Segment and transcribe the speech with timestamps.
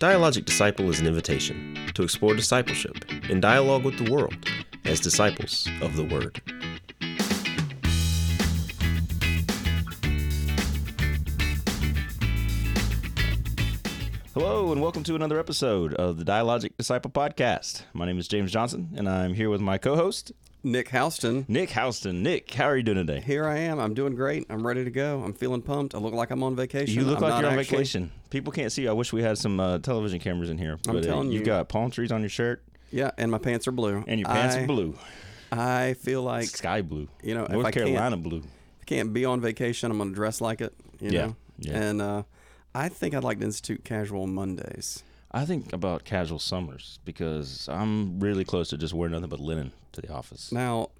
[0.00, 4.36] Dialogic Disciple is an invitation to explore discipleship in dialogue with the world
[4.84, 6.42] as disciples of the Word.
[14.34, 17.82] Hello, and welcome to another episode of the Dialogic Disciple Podcast.
[17.94, 20.32] My name is James Johnson, and I'm here with my co host,
[20.62, 21.46] Nick Houston.
[21.48, 22.22] Nick Houston.
[22.22, 23.20] Nick, how are you doing today?
[23.20, 23.78] Here I am.
[23.78, 24.44] I'm doing great.
[24.50, 25.22] I'm ready to go.
[25.22, 25.94] I'm feeling pumped.
[25.94, 26.94] I look like I'm on vacation.
[26.94, 27.76] You look I'm like you're on actually.
[27.78, 28.12] vacation.
[28.30, 28.82] People can't see.
[28.82, 28.90] you.
[28.90, 30.78] I wish we had some uh, television cameras in here.
[30.88, 33.66] I'm but uh, telling you've got palm trees on your shirt, Yeah, and my pants
[33.68, 34.04] are blue.
[34.06, 34.96] and your pants I, are blue,
[35.52, 37.08] I feel like sky blue.
[37.22, 38.42] you know, if North I can't- Carolina blue.
[38.80, 39.90] I can't be on vacation.
[39.90, 40.72] I'm to dress like it.
[41.00, 41.36] You Yeah, know?
[41.58, 41.76] yeah.
[41.76, 42.22] And uh,
[42.74, 45.02] I think I'd like to institute casual Mondays.
[45.32, 49.72] I think about casual summers because I'm really close to just wearing nothing but linen
[49.92, 50.50] to the office.
[50.52, 50.90] Now,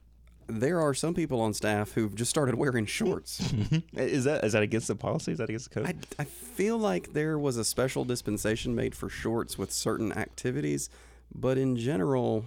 [0.48, 3.40] there are some people on staff who've just started wearing shorts.
[3.94, 5.32] is that is that against the policy?
[5.32, 6.04] Is that against the code?
[6.18, 10.88] I, I feel like there was a special dispensation made for shorts with certain activities,
[11.34, 12.44] but in general,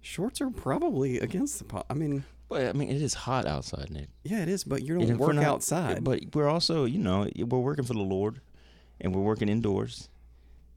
[0.00, 1.64] shorts are probably against the.
[1.64, 1.86] policy.
[1.90, 4.08] I mean, Well, I mean, it is hot outside, Nick.
[4.24, 6.04] yeah, it is, but you And don't if we're work not- outside.
[6.04, 8.40] But we're also, you know, we're working for the Lord,
[9.00, 10.08] and we're working indoors.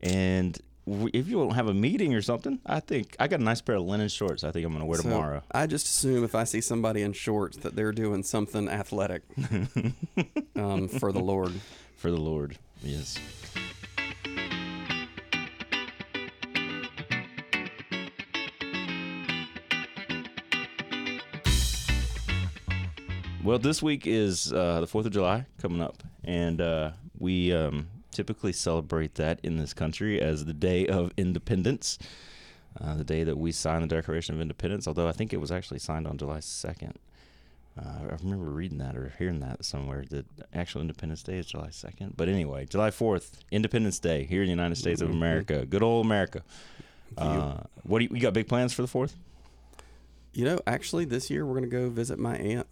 [0.01, 0.57] And
[0.87, 3.75] if you don't have a meeting or something, I think I got a nice pair
[3.75, 4.43] of linen shorts.
[4.43, 5.41] I think I'm gonna wear So, tomorrow.
[5.51, 9.23] I just assume if I see somebody in shorts that they're doing something athletic
[10.55, 11.53] um, for the Lord.
[11.97, 12.57] for the Lord.
[12.83, 13.17] Yes.
[23.43, 27.87] Well, this week is uh, the Fourth of July coming up, and uh, we um,
[28.15, 31.99] typically celebrate that in this country as the Day of Independence,
[32.79, 34.87] uh, the day that we signed the Declaration of Independence.
[34.87, 36.97] Although I think it was actually signed on July second.
[37.77, 40.05] Uh, I remember reading that or hearing that somewhere.
[40.09, 42.13] The actual Independence Day is July 2nd.
[42.15, 45.65] But anyway, July 4th, Independence Day here in the United States of America.
[45.65, 46.41] Good old America.
[47.17, 49.11] Uh, what do you, you got big plans for the 4th?
[50.31, 52.67] You know, actually, this year we're going to go visit my aunt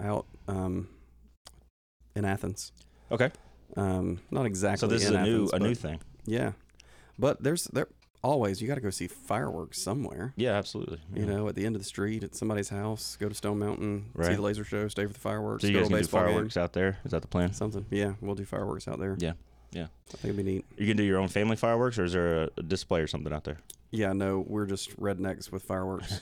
[0.00, 0.88] out um,
[2.16, 2.72] in Athens.
[3.12, 3.30] Okay.
[3.76, 4.78] Um, not exactly.
[4.80, 6.00] So this is a new Athens, a new thing.
[6.26, 6.52] Yeah,
[7.18, 7.88] but there's there
[8.22, 10.32] always you got to go see fireworks somewhere.
[10.36, 11.00] Yeah, absolutely.
[11.14, 11.34] You Yeah.
[11.34, 14.28] know, at the end of the street, at somebody's house, go to Stone Mountain, right.
[14.28, 16.30] see the laser show, stay for the fireworks, So you guys can do baseball game.
[16.34, 16.98] fireworks out there?
[17.04, 17.52] Is that the plan?
[17.52, 17.84] Something.
[17.90, 19.16] Yeah, we'll do fireworks out there.
[19.18, 19.32] Yeah,
[19.72, 19.84] yeah.
[19.84, 20.64] I think it'd be neat.
[20.76, 23.32] You can do your own family fireworks, or is there a, a display or something
[23.32, 23.58] out there?
[23.90, 26.20] Yeah, no, we're just rednecks with fireworks.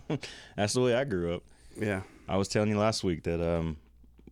[0.56, 1.42] That's the way I grew up.
[1.80, 2.02] yeah.
[2.28, 3.78] I was telling you last week that um,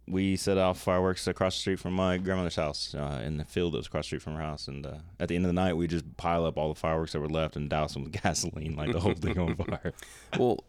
[0.08, 3.72] we set off fireworks across the street from my grandmother's house uh, in the field
[3.72, 4.68] that was across the street from her house.
[4.68, 7.12] And uh, at the end of the night, we just pile up all the fireworks
[7.12, 9.92] that were left and douse them with gasoline, like the whole thing on fire.
[10.38, 10.62] Well,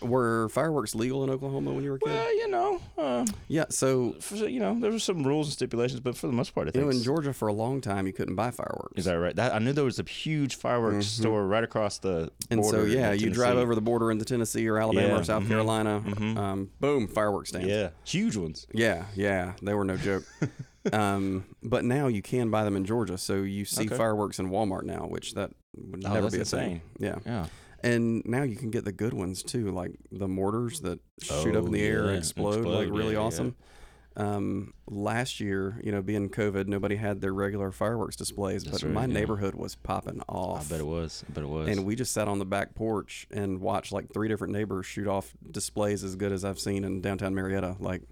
[0.00, 2.08] were fireworks legal in Oklahoma when you were a kid?
[2.12, 3.64] Well, you know, uh, yeah.
[3.70, 6.66] So for, you know, there were some rules and stipulations, but for the most part,
[6.66, 6.84] I you think.
[6.84, 8.94] know, in Georgia for a long time you couldn't buy fireworks.
[8.96, 9.34] is that right?
[9.36, 12.52] That, I knew there was a huge fireworks store right across the Mm-hmm.
[12.54, 15.42] and so yeah, you drive over the border into Tennessee or Alabama Yeah, or South
[15.44, 16.02] mhm, Carolina.
[16.04, 16.36] mhm.
[16.38, 17.66] Um, boom, fireworks stands.
[17.68, 18.66] Yeah, huge ones.
[18.72, 20.24] Yeah, yeah, they were no joke.
[20.92, 23.96] um, but now you can buy them in Georgia, so you see Okay.
[23.96, 26.80] fireworks in Walmart now, which that would Oh, never be a insane.
[26.80, 26.80] thing.
[26.98, 27.46] Yeah, Yeah.
[27.82, 31.62] And now you can get the good ones too, like the mortars that shoot up
[31.64, 33.26] in Oh, the air and explode, like really yeah, yeah.
[33.26, 33.56] awesome.
[34.16, 38.86] Um, last year, you know, being COVID, nobody had their regular fireworks displays, That's but
[38.86, 39.06] right, my yeah.
[39.06, 40.68] neighborhood was popping I off.
[40.68, 41.24] bet it was.
[41.28, 41.68] I bet it was.
[41.68, 45.06] And we just sat on the back porch and watched like three different neighbors shoot
[45.06, 48.02] off displays as good as I've seen in downtown Marietta, like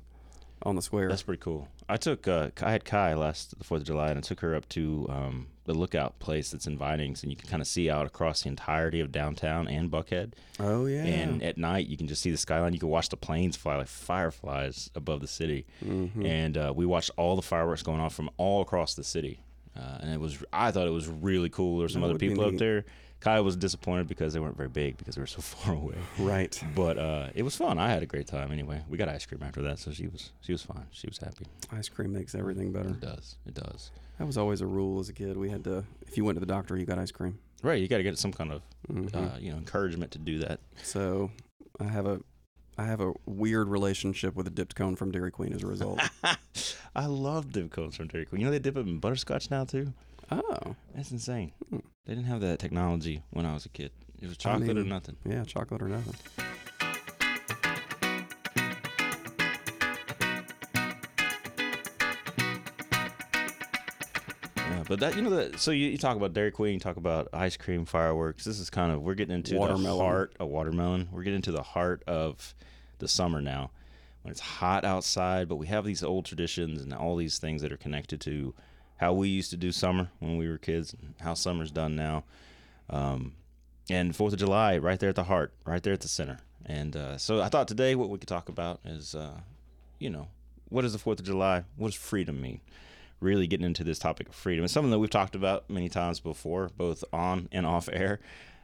[0.63, 1.09] on the square.
[1.09, 1.67] That's pretty cool.
[1.89, 4.55] I took uh, I had Kai last the Fourth of July, and I took her
[4.55, 7.91] up to um, the lookout place that's in Vinings, and you can kind of see
[7.91, 10.33] out across the entirety of downtown and Buckhead.
[10.61, 11.05] oh yeah.
[11.05, 12.73] And at night, you can just see the skyline.
[12.73, 15.67] You can watch the planes fly like fireflies above the city.
[15.85, 16.25] Mm-hmm.
[16.25, 19.41] And uh, we watched all the fireworks going off from all across the city,
[19.77, 21.79] uh, and it was I thought it was really cool.
[21.79, 22.85] There were some That other people up there.
[23.19, 25.97] Kai was disappointed because they weren't very big because they were so far away.
[26.19, 26.63] right.
[26.75, 27.79] But uh, it was fun.
[27.79, 28.83] I had a great time anyway.
[28.91, 30.87] We got ice cream after that, so she was she was fine.
[30.93, 31.47] She was happy.
[31.73, 32.91] Ice cream makes everything better.
[32.91, 33.37] It does.
[33.47, 33.91] It does.
[34.19, 35.37] That was always a rule as a kid.
[35.37, 37.39] We had to, if you went to the doctor, you got ice cream.
[37.63, 37.81] Right.
[37.81, 39.15] You got to get some kind of Mhm.
[39.15, 40.61] uh, you know encouragement to do that.
[40.83, 41.31] so
[41.81, 42.21] I have a,
[42.79, 46.01] I have a weird relationship with a dipped cone from Dairy Queen as a result.
[46.97, 48.41] I love dipped cones from Dairy Queen.
[48.41, 49.93] You know they dip them in butterscotch now too.
[50.31, 51.53] oh, That's insane.
[51.71, 51.79] Hmm.
[52.07, 53.91] They didn't have that technology when I was a kid.
[54.21, 55.17] It was I chocolate or nothing.
[55.25, 56.15] yeah, chocolate or nothing.
[64.89, 65.59] But that you know that.
[65.61, 68.45] So you, you talk about Dairy Queen, you talk about ice cream, fireworks.
[68.45, 70.05] This is kind of we're getting into the Watermelon.
[70.05, 71.09] heart of watermelon.
[71.13, 72.55] We're getting into the heart of
[72.99, 73.71] the summer now,
[74.23, 75.49] when it's hot outside.
[75.49, 78.55] But we have these old traditions and all these things that are connected to
[78.97, 82.25] how we used to do summer when we were kids, and how summer's done now.
[82.89, 83.35] Um,
[83.91, 86.39] and Fourth of July, right there at the heart, right there at the center.
[86.65, 89.39] And uh, so I thought today what we could talk about is, uh,
[89.99, 90.29] you know,
[90.69, 91.65] what is the Fourth of July?
[91.77, 92.61] What does freedom mean?
[93.21, 94.65] Really getting into this topic of freedom.
[94.65, 98.21] It's something that we've talked about many times before, both on and off air.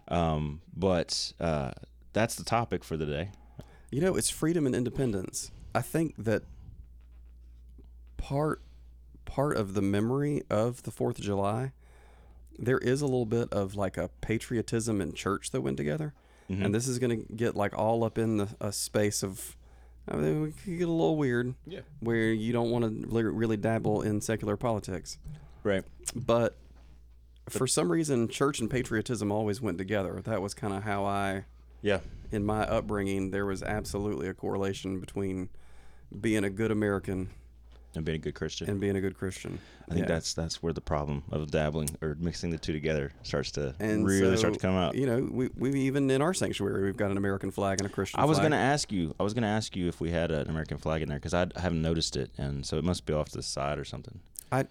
[0.08, 1.70] Um, but uh,
[2.12, 3.30] that's the topic for the day.
[3.90, 5.50] You know, it's freedom and independence.
[5.74, 6.42] I think that
[8.16, 8.62] part
[9.24, 11.72] part of the memory of the Fourth of July,
[12.58, 16.14] there is a little bit of like a patriotism and church that went together,
[16.50, 16.64] Mm-hmm.
[16.66, 19.56] and this is going to get like all up in the a space of.
[20.08, 21.80] I mean, we could get a little weird, Yeah.
[22.00, 25.18] where you don't want to really, really dabble in secular politics,
[25.62, 25.84] Right.
[26.14, 26.56] but
[27.48, 30.20] for some reason, church and patriotism always went together.
[30.24, 31.44] That was kind of how I
[31.82, 32.00] Yeah.
[32.30, 35.48] in my upbringing, there was absolutely a correlation between
[36.20, 37.30] being a good American
[37.94, 38.70] And being a good Christian.
[38.70, 39.58] and being a good Christian.
[39.88, 40.14] I think Yeah.
[40.14, 44.06] that's that's where the problem of dabbling or mixing the two together starts to and
[44.06, 44.94] really so, start to come out.
[44.94, 47.92] You know, we, we even in our sanctuary, we've got an American flag and a
[47.92, 48.18] Christian.
[48.20, 49.14] I was going to ask you.
[49.20, 51.34] I was going to ask you if we had an American flag in there because
[51.34, 54.20] I haven't noticed it, and so it must be off to the side or something.
[54.50, 54.66] I-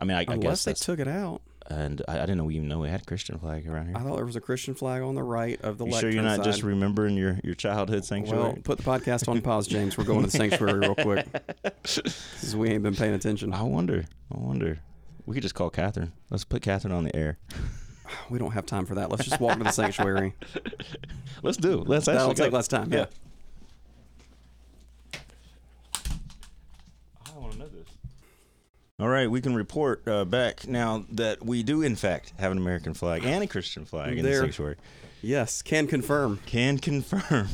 [0.00, 1.42] I mean, I, I guess unless they took it out.
[1.68, 3.96] And I, I didn't know we even know we had a Christian flag around here.
[3.96, 6.22] I thought there was a Christian flag on the right of the you sure you're
[6.22, 8.42] not just remembering your, your childhood sanctuary?
[8.42, 9.96] well, put the podcast on pause, James.
[9.98, 11.26] We're going to the sanctuary real quick
[11.62, 13.52] because we ain't been paying attention.
[13.52, 14.04] I wonder.
[14.34, 14.80] I wonder.
[15.26, 16.12] We could just call Catherine.
[16.30, 17.38] Let's put Catherine on the air.
[18.30, 19.10] We don't have time for that.
[19.10, 20.32] Let's just walk to the sanctuary.
[21.42, 21.82] Let's do.
[21.82, 21.88] it.
[21.88, 22.90] Let's That'll actually take less time.
[22.90, 23.04] Yeah.
[27.26, 27.86] I want to know this.
[29.00, 32.58] All right, we can report uh, back now that we do, in fact, have an
[32.58, 34.74] American flag and a Christian flag in the sanctuary.
[35.22, 35.62] Yes.
[35.62, 36.40] Can confirm.
[36.46, 37.46] Can confirm.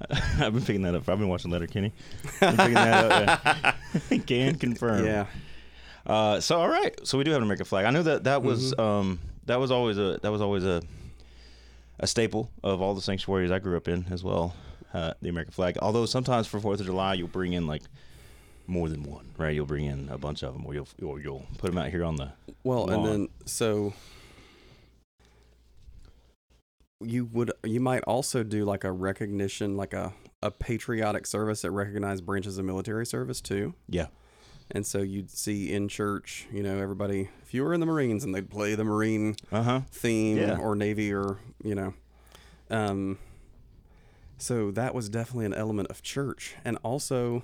[0.10, 1.08] I've been picking that up.
[1.08, 1.92] I've been watching Letterkenny.
[2.40, 3.76] Been picking that up.
[4.10, 4.18] yeah.
[4.26, 5.04] Can confirm.
[5.06, 5.26] Yeah.
[6.04, 7.84] Uh, so all right, so we do have an American flag.
[7.84, 8.80] I knew that that was Mm-hmm.
[8.80, 10.82] um, that was always a that was always a
[12.00, 14.54] a staple of all the sanctuaries I grew up in as well.
[14.94, 15.78] Uh, the American flag.
[15.82, 17.82] Although sometimes for Fourth of July you'll bring in like
[18.68, 19.54] more than one, right?
[19.54, 22.04] You'll bring in a bunch of them, or you'll or you'll put them out here
[22.04, 22.30] on the.
[22.62, 22.94] Well, lawn.
[22.94, 23.94] and then so
[27.00, 30.12] you would you might also do like a recognition, like a
[30.42, 33.74] a patriotic service that recognized branches of military service too.
[33.88, 34.06] Yeah.
[34.70, 38.22] And so you'd see in church, you know, everybody if you were in the Marines
[38.22, 39.80] and they'd play the Marine Uh huh.
[39.90, 40.58] theme Yeah.
[40.58, 41.94] or Navy or you know,
[42.70, 43.18] um.
[44.40, 47.42] So that was definitely an element of church, and also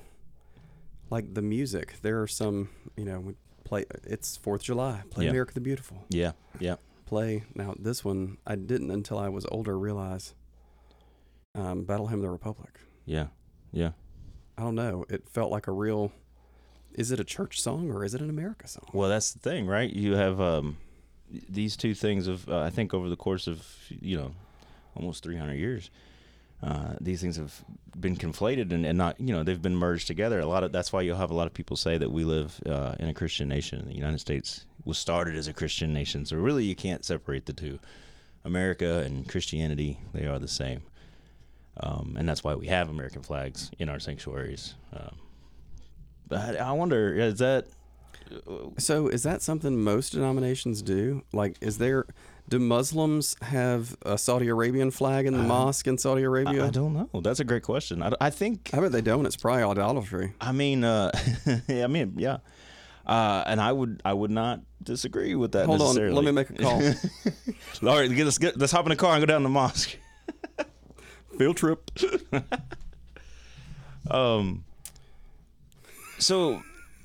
[1.15, 1.95] like the music.
[2.03, 3.35] There are some, you know, we
[3.65, 3.85] play.
[4.05, 5.03] It's Fourth of July.
[5.11, 5.31] Play Yeah.
[5.31, 6.33] America the Beautiful Yeah.
[6.59, 6.77] Yeah.
[7.07, 7.45] play.
[7.55, 10.35] Now this one I didn't until I was older realize
[11.55, 12.81] um, Battle Hymn of the Republic.
[13.07, 13.29] Yeah.
[13.73, 13.93] Yeah.
[14.59, 15.05] I don't know.
[15.09, 16.13] It felt like a real.
[16.93, 18.87] Is it a church song or is it an America song?
[18.93, 19.91] Well, that's the thing, right?
[19.93, 20.77] You have um,
[21.49, 24.33] these two things of uh, I think over the course of you know
[24.97, 25.91] almost 300 years,
[26.65, 27.63] uh, these things have
[28.01, 30.41] been conflated and, and not you know they've been merged together.
[30.41, 32.59] A lot of that's why you'll have a lot of people say that we live
[32.67, 33.87] uh, in a Christian nation.
[33.87, 37.53] The United States was started as a Christian nation, so really you can't separate the
[37.53, 37.79] two.
[38.47, 40.83] America and Christianity they are the same,
[41.81, 44.75] um, and that's why we have American flags in our sanctuaries.
[44.93, 45.17] Um,
[46.29, 47.67] but I wonder is that
[48.79, 51.23] So is that something most denominations do?
[51.33, 52.07] Like, is there?
[52.49, 56.67] Do Muslims have a Saudi Arabian flag in the mosque in Saudi Arabia?
[56.67, 57.21] I don't know.
[57.23, 58.03] That's a great question.
[58.03, 58.71] I, I think.
[58.75, 59.25] I bet they don't.
[59.25, 60.35] It's probably idolatry.
[60.41, 61.11] I mean, uh,
[61.69, 62.39] yeah, I mean, yeah.
[63.07, 65.67] Uh, and I would, I would not disagree with that.
[65.67, 66.83] Hold on, let me make a call.
[66.83, 69.49] All right, get, let's get, let's hop in the car and go down to the
[69.51, 69.97] mosque.
[71.39, 71.91] Field trip.
[74.11, 74.65] Um.
[76.19, 76.63] So,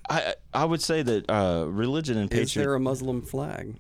[0.10, 2.64] I, I would say that uh, religion and Is patriot.
[2.64, 3.76] there a Muslim flag?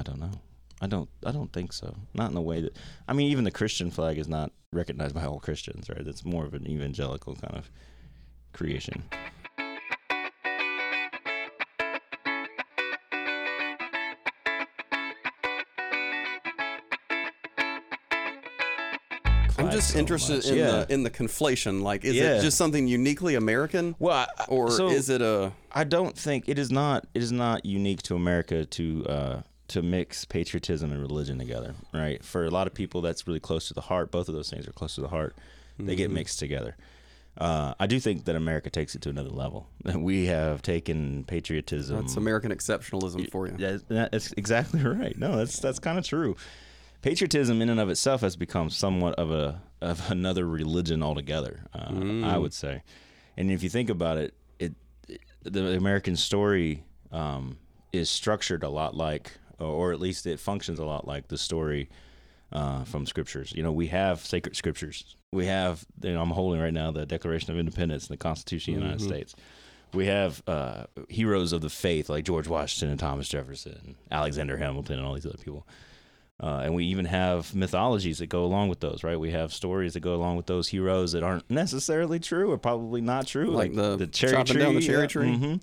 [0.00, 0.30] I don't know.
[0.80, 1.10] I don't.
[1.26, 1.94] I don't think so.
[2.14, 2.74] Not in the way that.
[3.06, 6.06] I mean, even the Christian flag is not recognized by all Christians, right?
[6.06, 7.70] It's more of an evangelical kind of
[8.54, 9.04] creation.
[19.58, 20.46] I'm just so interested much.
[20.46, 20.70] in Yeah.
[20.70, 21.82] the in the conflation.
[21.82, 22.38] Like, is Yeah.
[22.38, 25.52] it just something uniquely American, Well, I, or so is it a?
[25.72, 27.06] I don't think it is not.
[27.14, 32.24] It is not unique to America to uh, to mix patriotism and religion together, right?
[32.24, 34.10] For a lot of people, that's really close to the heart.
[34.10, 35.34] Both of those things are close to the heart.
[35.78, 36.76] They get mixed together.
[37.38, 39.66] Uh, I do think that America takes it to another level.
[39.96, 41.96] We have taken patriotism.
[42.00, 43.56] That's American exceptionalism for you.
[43.56, 45.16] That- that's exactly right.
[45.16, 46.36] No, that's that's kind of true.
[47.02, 51.64] Patriotism, in and of itself, has become somewhat of a of another religion altogether.
[51.74, 52.82] Uh, I would say,
[53.38, 54.74] and if you think about it, it
[55.42, 57.56] the American story um,
[57.92, 59.32] is structured a lot like,
[59.66, 61.88] or at least it functions a lot like the story
[62.52, 63.52] uh, from scriptures.
[63.54, 65.16] You know, we have sacred scriptures.
[65.32, 68.74] We have, you know, I'm holding right now the Declaration of Independence and the Constitution
[68.74, 69.08] of the United Mhm.
[69.08, 69.36] States.
[69.92, 74.98] We have uh, heroes of the faith like George Washington and Thomas Jefferson, Alexander Hamilton,
[74.98, 75.66] and all these other people.
[76.42, 79.20] Uh, and we even have mythologies that go along with those, right?
[79.20, 83.00] We have stories that go along with those heroes that aren't necessarily true or probably
[83.02, 84.62] not true, Like the cherry chopping tree.
[84.62, 85.26] down the cherry yeah, tree?
[85.28, 85.60] mhm.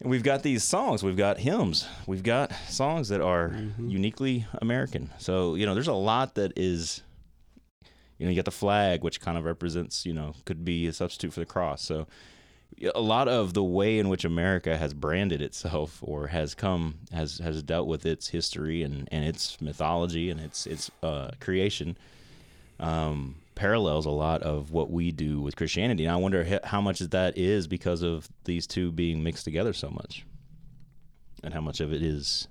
[0.00, 3.90] And we've got these songs, we've got hymns, we've got songs that are Mhm.
[3.90, 5.10] uniquely American.
[5.18, 7.02] So you know, there's a lot that is.
[8.18, 10.92] You know, you got the flag, which kind of represents, you know, could be a
[10.92, 11.80] substitute for the cross.
[11.82, 12.06] So,
[12.94, 17.38] a lot of the way in which America has branded itself or has come has
[17.38, 21.96] has dealt with its history and, and its mythology and its its uh, creation
[22.78, 26.06] um, parallels a lot of what we do with Christianity.
[26.06, 29.74] And I wonder how much of that is because of these two being mixed together
[29.74, 30.24] so much,
[31.44, 32.48] and how much of it is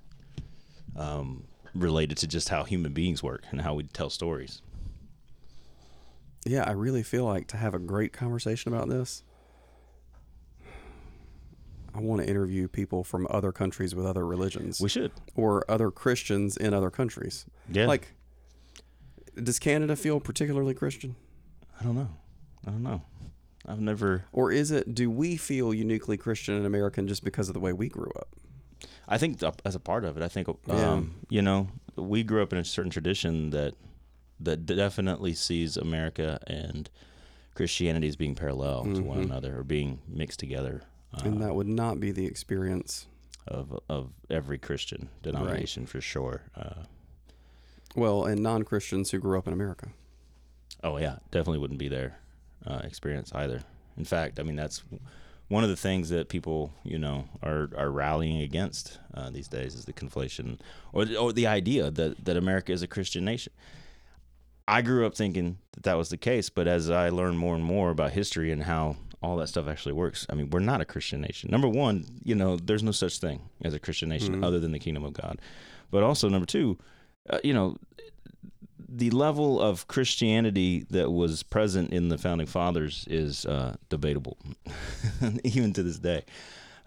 [0.94, 4.62] um, related to just how human beings work and how we tell stories.
[6.46, 9.24] Yeah, I really feel like to have a great conversation about this,
[11.92, 15.90] I want to interview people from other countries with other religions We should, or other
[15.90, 17.46] Christians in other countries.
[17.68, 17.86] yeah.
[17.86, 18.12] Like,
[19.42, 21.16] does Canada feel particularly Christian?
[21.80, 22.08] I don't know,
[22.66, 23.02] I don't know.
[23.66, 24.24] I've never.
[24.32, 27.72] Or is it, do we feel uniquely Christian and American just because of the way
[27.74, 28.28] we grew up?
[29.06, 31.02] I think as a part of it, I think um, Yeah.
[31.28, 33.74] you know we grew up in a certain tradition that
[34.40, 36.88] that definitely sees America and
[37.54, 39.24] Christianity as being parallel to one Mhm.
[39.24, 40.82] another or being mixed together.
[41.12, 43.06] Uh, and that would not be the experience.
[43.46, 46.42] of of every Christian denomination for sure.
[46.54, 46.84] Uh,
[47.96, 49.88] Well, and non Christians who grew up in America.
[50.84, 52.18] oh yeah, definitely wouldn't be their
[52.66, 53.62] uh, experience either.
[53.96, 54.82] In fact, I mean that's
[55.48, 59.74] one of the things that people you know are are rallying against uh, these days
[59.74, 60.58] is the conflation
[60.92, 63.52] or the, or the idea that that America is a Christian nation.
[64.68, 67.64] I grew up thinking that that was the case, but as I learned more and
[67.64, 70.84] more about history and how all that stuff actually works, I mean, we're not a
[70.84, 71.50] Christian nation.
[71.50, 74.44] Number one, you know, there's no such thing as a Christian nation Mhm.
[74.44, 75.40] other than the kingdom of God.
[75.90, 76.78] But also, number two,
[77.28, 77.76] uh, you know,
[78.88, 84.36] the level of Christianity that was present in the founding fathers is uh, debatable,
[85.44, 86.24] even to this day.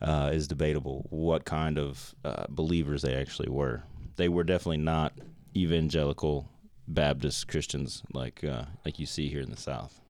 [0.01, 3.83] Uh, is debatable what kind of uh, believers they actually were.
[4.17, 5.13] They were definitely not
[5.55, 6.49] evangelical
[6.89, 10.01] Baptist Christians like uh, like you see here in the South,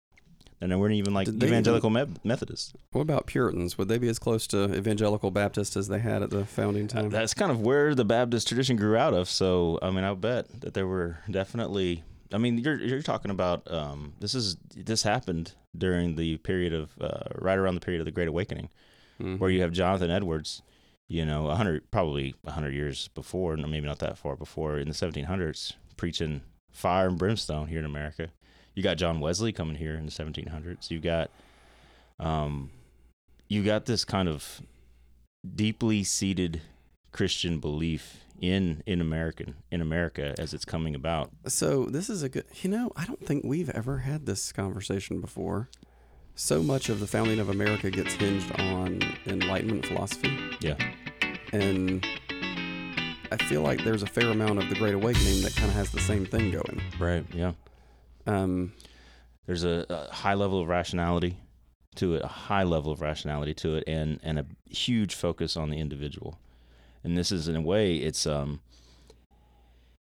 [0.64, 2.74] and they weren't even like Did they even- evangelical Me- Methodists.
[2.92, 3.78] What about Puritans?
[3.78, 6.88] Would they be as close to evangelical Baptist as they had at the founding Uh,
[6.88, 7.10] time?
[7.10, 9.30] That's kind of where the Baptist tradition grew out of.
[9.30, 12.04] So, I mean, I bet that there were definitely.
[12.32, 16.92] I mean, you're you're talking about um, this is this happened during the period of
[17.00, 18.70] uh, right around the period of the Great Awakening,
[19.22, 19.38] Mhm.
[19.40, 20.62] where you have Jonathan Edwards.
[21.10, 24.80] You know, a hundred probably a hundred years before, no, maybe not that far before,
[24.80, 26.42] in the 1700s, preaching
[26.72, 28.30] fire and brimstone here in America.
[28.76, 30.90] You got John Wesley coming here in the 1700s.
[30.90, 31.30] You got,
[32.20, 32.72] um,
[33.48, 34.62] you got this kind of
[35.56, 36.62] deeply seated
[37.12, 41.30] Christian belief in in American in America as it's coming about.
[41.48, 42.46] So this is a good.
[42.62, 45.70] You know, I don't think we've ever had this conversation before.
[46.36, 50.78] So much of the founding of America gets hinged on Enlightenment philosophy, Yeah,
[51.52, 52.04] and
[53.32, 55.92] I feel like there's a fair amount of the Great Awakening that kind of has
[55.92, 56.82] the same thing going.
[57.00, 57.24] right.
[57.32, 57.52] Yeah,
[58.26, 58.74] Um,
[59.46, 61.38] there's a, a high level of rationality
[61.96, 65.70] to it, a high level of rationality to it, and and a huge focus on
[65.70, 66.40] the individual.
[67.04, 68.62] And this is in a way, it's um,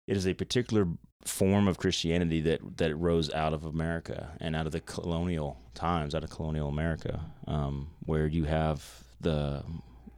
[0.08, 0.88] it is a particular
[1.26, 6.16] form of Christianity that that rose out of America and out of the colonial times,
[6.16, 9.64] out of colonial America, um, where you have the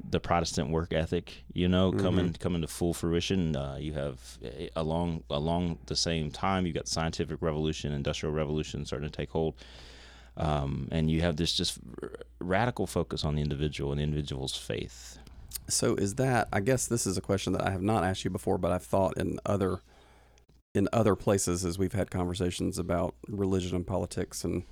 [0.07, 3.55] the Protestant work ethic, you know, coming coming to full fruition.
[3.55, 8.33] Uh, you have eh, along along the same time, you've got the scientific revolution, industrial
[8.33, 9.55] revolution starting to take hold,
[10.37, 14.55] um, and you have this just r- radical focus on the individual and the individual's
[14.55, 15.19] faith.
[15.67, 16.47] so is that?
[16.51, 18.83] I guess this is a question that I have not asked you before, but I've
[18.83, 19.81] thought in other
[20.73, 24.63] in other places as we've had conversations about religion and politics and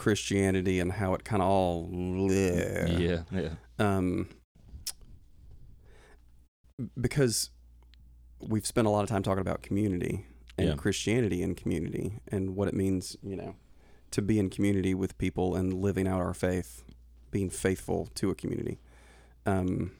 [0.00, 2.98] Christianity and how it kind of all bleh.
[2.98, 3.50] yeah, yeah.
[3.78, 4.28] um,
[6.98, 7.50] because
[8.40, 10.24] we've spent a lot of time talking about community
[10.56, 10.74] and Yeah.
[10.74, 13.56] Christianity and community and what it means, you know,
[14.12, 16.82] to be in community with people and living out our faith,
[17.30, 18.78] being faithful to a community.
[19.44, 19.92] Um,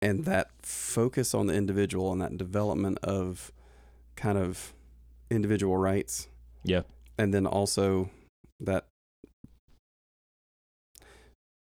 [0.00, 3.50] and that focus on the individual and that development of
[4.14, 4.72] kind of
[5.30, 6.28] individual rights
[6.62, 6.82] Yeah.
[7.18, 8.10] And then also
[8.60, 8.86] that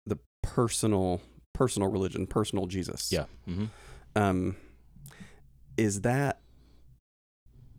[0.05, 1.21] the personal
[1.53, 3.11] personal religion, personal Jesus.
[3.11, 3.25] Yeah.
[3.45, 3.65] hmm
[4.15, 4.55] Um,
[5.77, 6.39] is that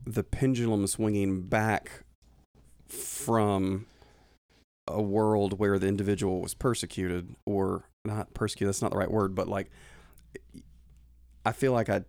[0.07, 2.05] the pendulum swinging back
[2.89, 3.87] from
[4.89, 9.35] a world where the individual was persecuted or not persecuted that's not the right word
[9.35, 9.71] but like
[11.45, 12.03] i feel like i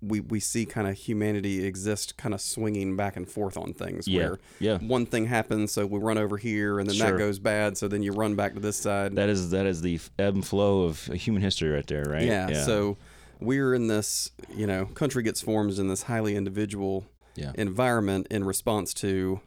[0.00, 4.06] we we see kind of humanity exist kind of swinging back and forth on things
[4.06, 4.18] Yeah.
[4.20, 4.78] where Yeah.
[4.78, 7.12] one thing happens so we run over here and then Sure.
[7.12, 9.82] that goes bad so then you run back to this side That is that is
[9.82, 12.24] the ebb and flow of human history right there, right?
[12.26, 12.96] yeah, So
[13.40, 17.50] we're in this, you know, country gets formed in this highly individual yeah.
[17.56, 19.40] environment in response to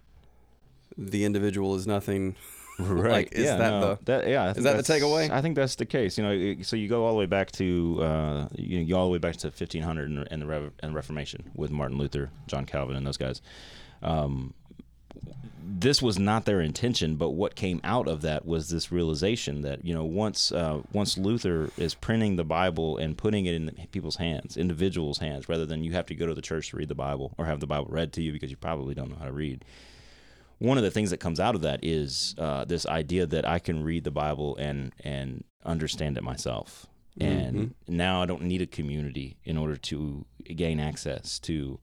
[0.97, 2.35] the individual is nothing.
[2.79, 3.11] Right.
[3.11, 4.49] Like, is yeah, that no, the- that, yeah?
[4.49, 5.29] I think that the takeaway?
[5.29, 6.17] I think that's the case.
[6.17, 9.11] You know, so you go all the way back to uh, you, go all the
[9.13, 12.97] way back to 1500 and, and the Rev- and Reformation with Martin Luther, John Calvin,
[12.97, 13.41] and those guys.
[14.03, 14.53] Um,
[15.67, 19.83] this was not their intention, but what came out of that was this realization that
[19.83, 24.17] you know once uh, once Luther is printing the Bible and putting it in people's
[24.17, 26.95] hands, individuals' hands, rather than you have to go to the church to read the
[26.95, 29.31] Bible or have the Bible read to you because you probably don't know how to
[29.31, 29.63] read
[30.59, 33.59] one of the things that comes out of that is uh, this idea that I
[33.59, 36.87] can read the Bible and and understand it myself.
[37.19, 41.79] And now I don't need a community in order to gain access to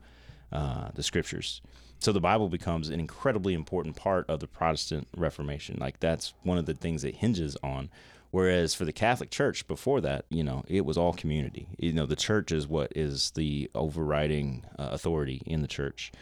[0.52, 1.62] uh, the scriptures.
[2.00, 5.78] So the Bible becomes an incredibly important part of the Protestant Reformation.
[5.80, 7.88] Like that's one of the things it hinges on.
[8.30, 11.68] Whereas for the Catholic Church before that, you know, it was all community.
[11.78, 16.12] You know, the church is what is the overriding uh, authority in the church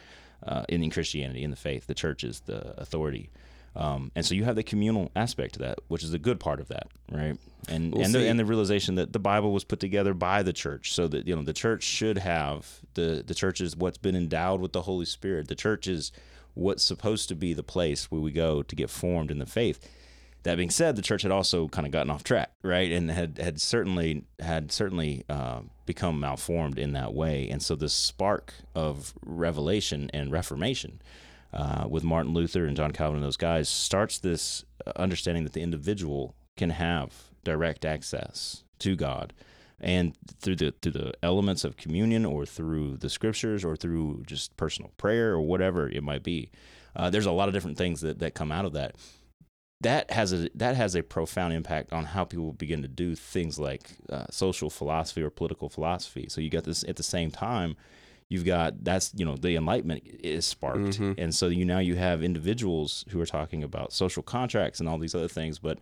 [0.46, 1.86] uh, in, in Christianity, in the faith.
[1.86, 3.30] The church is the authority.
[3.76, 6.60] Um, and so you have the communal aspect to that, which is a good part
[6.60, 7.38] of that, right?
[7.68, 10.52] And Well, and the, and the realization that the Bible was put together by the
[10.52, 14.16] church, so that you know the church should have the the church is what's been
[14.16, 15.46] endowed with the Holy Spirit.
[15.48, 16.10] The church is
[16.54, 19.88] what's supposed to be the place where we go to get formed in the faith.
[20.42, 23.38] That being said, the church had also kind of gotten off track, right, and had
[23.38, 25.60] had certainly had certainly uh,
[25.94, 27.36] become malformed in that way.
[27.52, 30.92] And so this spark of revelation and reformation
[31.52, 35.52] uh, with Martin Luther and John Calvin and those guys starts this uh, understanding that
[35.52, 37.08] the individual can have
[37.42, 39.32] direct access to God,
[39.80, 44.56] and through the through the elements of communion, or through the scriptures, or through just
[44.56, 46.50] personal prayer, or whatever it might be.
[46.94, 48.94] Uh, there's a lot of different things that, that come out of that
[49.82, 53.58] that has a that has a profound impact on how people begin to do things
[53.58, 56.26] like uh, social philosophy or political philosophy.
[56.28, 57.76] So you got this at the same time.
[58.28, 61.14] You've got that's you know the enlightenment is sparked, Mhm.
[61.18, 64.98] and so you now you have individuals who are talking about social contracts and all
[64.98, 65.58] these other things.
[65.58, 65.78] But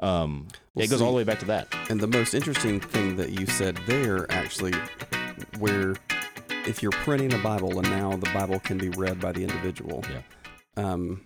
[0.00, 1.68] um, Well, it goes all the way back to that.
[1.88, 4.74] And the most interesting thing that you said there, actually,
[5.58, 5.94] where
[6.66, 10.04] if you're printing a Bible and now the Bible can be read by the individual,
[10.10, 10.22] Yeah.
[10.76, 11.22] um,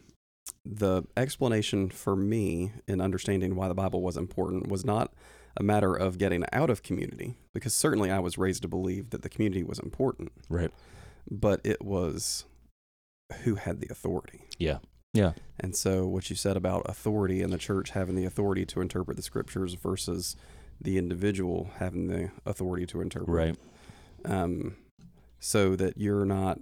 [0.65, 5.13] the explanation for me in understanding why the Bible was important was not
[5.57, 9.23] a matter of getting out of community, because certainly I was raised to believe that
[9.23, 10.71] the community was important, Right.
[11.31, 12.45] but it was
[13.45, 14.43] who had the authority.
[14.59, 14.79] Yeah.
[15.13, 15.33] Yeah.
[15.59, 19.17] And so, what you said about authority and the church having the authority to interpret
[19.17, 20.37] the scriptures versus
[20.81, 23.29] the individual having the authority to interpret.
[23.29, 23.57] Right.
[24.25, 24.77] Um,
[25.41, 26.61] so that you're not.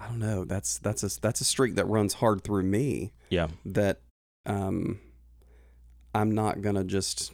[0.00, 0.44] I don't know.
[0.44, 3.12] That's that's a that's a streak that runs hard through me.
[3.30, 3.48] Yeah.
[3.64, 4.00] That
[4.46, 5.00] um,
[6.14, 7.32] I'm not gonna just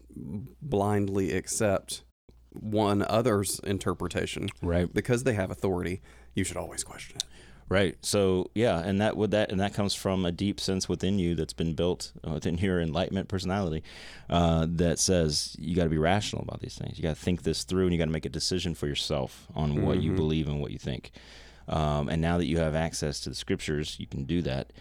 [0.62, 2.02] blindly accept
[2.50, 4.92] one other's interpretation Right.
[4.92, 6.00] because they have authority.
[6.34, 7.24] You should always question it.
[7.68, 7.96] Right.
[8.02, 11.34] So yeah, and that would that and that comes from a deep sense within you
[11.34, 13.82] that's been built uh, within your enlightenment personality
[14.28, 16.98] uh, that says you got to be rational about these things.
[16.98, 19.46] You got to think this through, and you got to make a decision for yourself
[19.54, 20.16] on what you Mhm.
[20.16, 21.10] believe and what you think.
[21.68, 24.72] Um, and now that you have access to the scriptures, you can do that.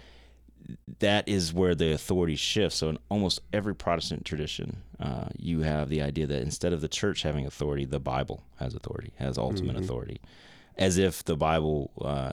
[1.00, 2.78] That is where the authority shifts.
[2.78, 6.88] So in almost every Protestant tradition, uh, you have the idea that instead of the
[6.88, 9.80] church having authority, the Bible has authority, has ultimate Mhm.
[9.84, 10.22] authority,
[10.78, 12.32] as if the Bible uh,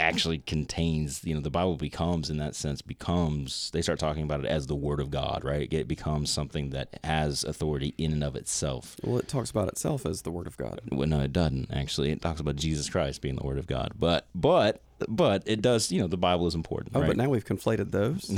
[0.00, 4.40] actually contains you know the bible becomes in that sense becomes they start talking about
[4.40, 5.72] it as the word of god right?
[5.72, 8.96] It becomes something that has authority in and of itself.
[9.02, 10.80] Well, it talks about itself as the word of God.
[10.92, 12.10] well, no it doesn't actually.
[12.10, 13.92] It talks about jesus christ being the word of god.
[13.98, 17.08] But but but it does you know the bible is important Oh, right?
[17.08, 18.30] but now we've conflated those.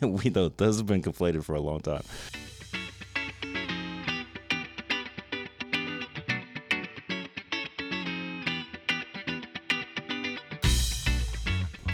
[0.02, 2.02] we know those have been conflated for a long time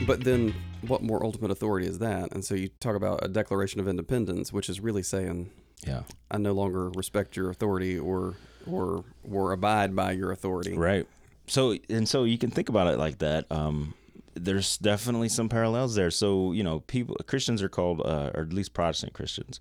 [0.06, 0.54] But then,
[0.86, 2.32] what more ultimate authority is that?
[2.32, 5.50] And so you talk about a Declaration of Independence, which is really saying,
[5.86, 8.34] yeah "I no longer respect your authority, or
[8.66, 11.06] or or abide by your authority." Right.
[11.46, 13.46] So and so you can think about it like that.
[13.50, 13.94] Um,
[14.34, 16.10] there's definitely some parallels there.
[16.10, 19.60] So you know, people Christians are called, uh, or at least Protestant Christians,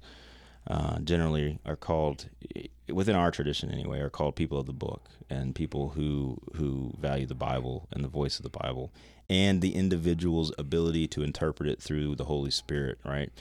[0.67, 2.29] uh, generally are called
[2.91, 7.25] within our tradition anyway are called people of the book and people who who value
[7.25, 8.91] the Bible and the voice of the Bible
[9.29, 13.31] and the individual's ability to interpret it through the Holy Spirit, right?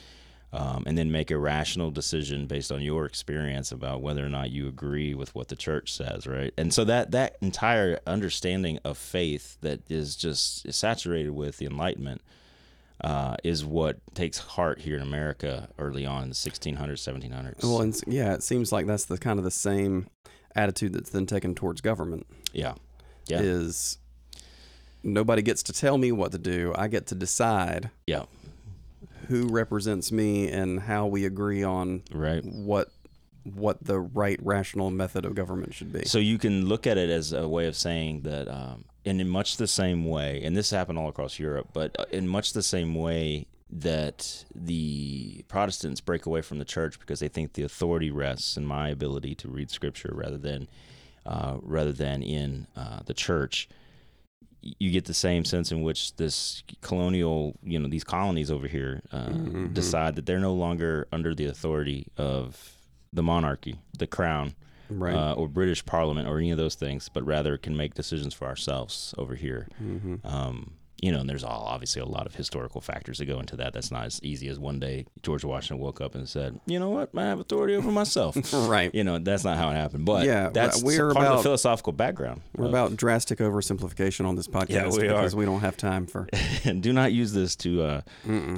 [0.52, 4.50] Um, and then make a rational decision based on your experience about whether or not
[4.50, 6.54] you agree with what the church says, right?
[6.56, 12.22] And so that that entire understanding of faith that is just saturated with the Enlightenment
[13.00, 17.64] uh, is what takes heart here in America early on in the 1600s, 1700s.
[17.64, 20.06] Well, and, yeah, it seems like that's the kind of the same
[20.54, 22.28] attitude that's then taken towards government.
[22.52, 22.74] yeah,
[23.26, 23.98] yeah, Is
[25.04, 26.74] nobody gets to tell me what to do.
[26.76, 28.24] I get to decide yeah,
[29.28, 32.44] who represents me and how we agree on right.
[32.44, 32.88] what
[33.44, 36.04] what the right rational method of government should be.
[36.06, 39.28] So you can look at it as a way of saying that, um, and in
[39.28, 42.62] much the same way, and this happened all across Europe, but uh, in much the
[42.62, 48.10] same way that the Protestants break away from the church because they think the authority
[48.10, 50.68] rests in my ability to read Scripture rather than
[51.26, 53.68] uh, rather than in uh, the church.
[54.78, 59.02] You get the same sense in which this colonial, you know, these colonies over here
[59.12, 59.74] uh, Mhm.
[59.74, 62.72] decide that they're no longer under the authority of
[63.12, 64.54] the monarchy, the crown,
[64.88, 65.14] right.
[65.14, 68.46] uh, or British Parliament or any of those things, but rather can make decisions for
[68.46, 69.68] ourselves over here.
[69.78, 70.72] hmm Um,
[71.04, 73.74] you know, and there's all obviously a lot of historical factors that go into that.
[73.74, 76.88] That's not as easy as one day George Washington woke up and said, "You know
[76.88, 77.10] what?
[77.14, 78.94] I have authority over myself." Right.
[78.94, 80.06] you know, that's not how it happened.
[80.06, 82.40] But Yeah, that's we're part of about- the philosophical background.
[82.56, 85.36] We're of- about drastic oversimplification on this podcast Yeah, we because are.
[85.36, 86.26] we don't have time for.
[86.64, 88.00] and do not use this to uh,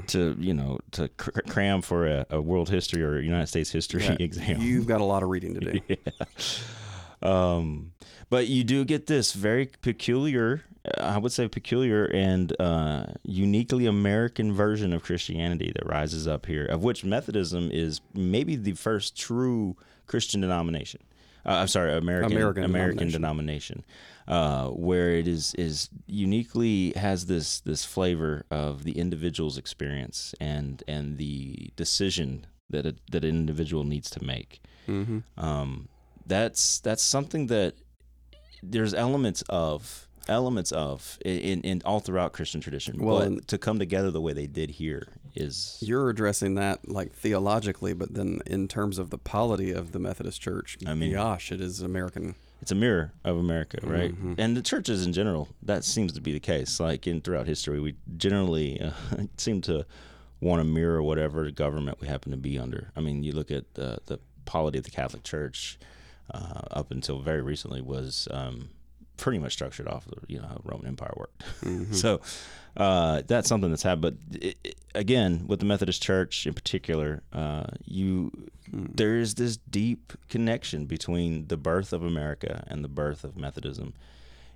[0.08, 4.06] to you know to cr- cram for a, a world history or United States history
[4.20, 4.60] exam.
[4.60, 5.80] You've got a lot of reading to do.
[5.88, 5.96] yeah.
[7.22, 7.92] Um,
[8.30, 10.62] but you do get this very peculiar,
[10.98, 16.46] uh, I would say peculiar and uh, uniquely American version of Christianity that rises up
[16.46, 21.02] here, of which Methodism is maybe the first true Christian denomination.
[21.44, 23.22] Uh, I'm sorry, American American American, denomination.
[23.22, 23.84] denomination,
[24.26, 30.82] uh, where it is is uniquely has this this flavor of the individual's experience and
[30.88, 35.88] and the decision that a, that an individual needs to make hmm um,
[36.26, 37.74] that's that's something that
[38.62, 42.98] there's elements of elements of in, in all throughout Christian tradition.
[42.98, 47.12] Well, but to come together the way they did here is You're addressing that like
[47.12, 51.52] theologically, but then in terms of the polity of the Methodist Church, I mean- gosh,
[51.52, 52.34] it is American.
[52.62, 54.12] it's a mirror of America, right?
[54.20, 54.34] Mhm.
[54.38, 56.80] And the churches in general, that seems to be the case.
[56.80, 58.92] Like in throughout history, we generally uh,
[59.36, 59.84] seem to
[60.40, 62.90] want to mirror whatever government we happen to be under.
[62.96, 65.78] I mean, you look at the the polity of the Catholic Church
[66.32, 68.70] uh, up until very recently was um,
[69.16, 71.44] pretty much structured off of you know how the Roman Empire worked.
[71.62, 71.94] Mhm.
[72.02, 72.20] So
[72.76, 74.18] uh, that's something that's happened.
[74.30, 78.32] But it, it- again, with the Methodist Church in particular, uh, you
[78.74, 78.96] Mm.
[78.96, 83.94] there is this deep connection between the birth of America and the birth of Methodism,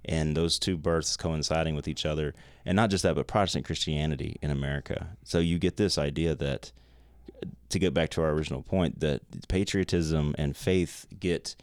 [0.04, 2.34] and those two births coinciding with each other.
[2.66, 5.10] And not just that, but Protestant Christianity in America.
[5.22, 6.72] So you get this idea that,
[7.68, 11.56] to get back to our original point, that patriotism and faith get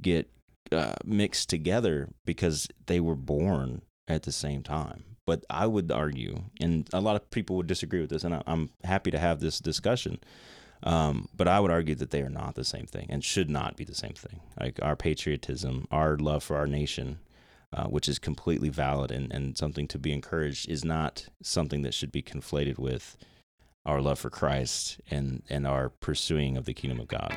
[0.00, 0.28] get
[0.72, 5.04] uh, mixed together because they were born at the same time.
[5.26, 8.42] But I would argue, and a lot of people would disagree with this, and I-
[8.46, 10.18] I'm happy to have this discussion.
[10.82, 13.76] Um, but I would argue that they are not the same thing and should not
[13.76, 14.40] be the same thing.
[14.60, 17.18] Like our patriotism, our love for our nation,
[17.72, 21.94] uh, which is completely valid and, and something to be encouraged, is not something that
[21.94, 23.16] should be conflated with
[23.86, 27.34] our love for Christ and, and our pursuing of the kingdom of God.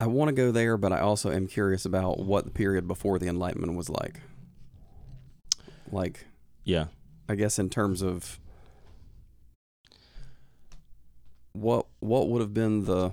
[0.00, 3.18] I want to go there, but I also am curious about what the period before
[3.18, 4.20] the Enlightenment was like.
[5.90, 6.26] Like,
[6.64, 6.86] Yeah.
[7.30, 8.40] I guess in terms of
[11.52, 13.10] what what would have been the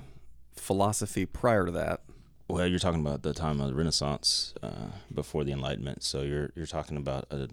[0.56, 2.02] philosophy prior to that.
[2.48, 6.04] Well, you're talking about the time of the Renaissance uh, before the Enlightenment.
[6.04, 7.50] So you're you're talking about a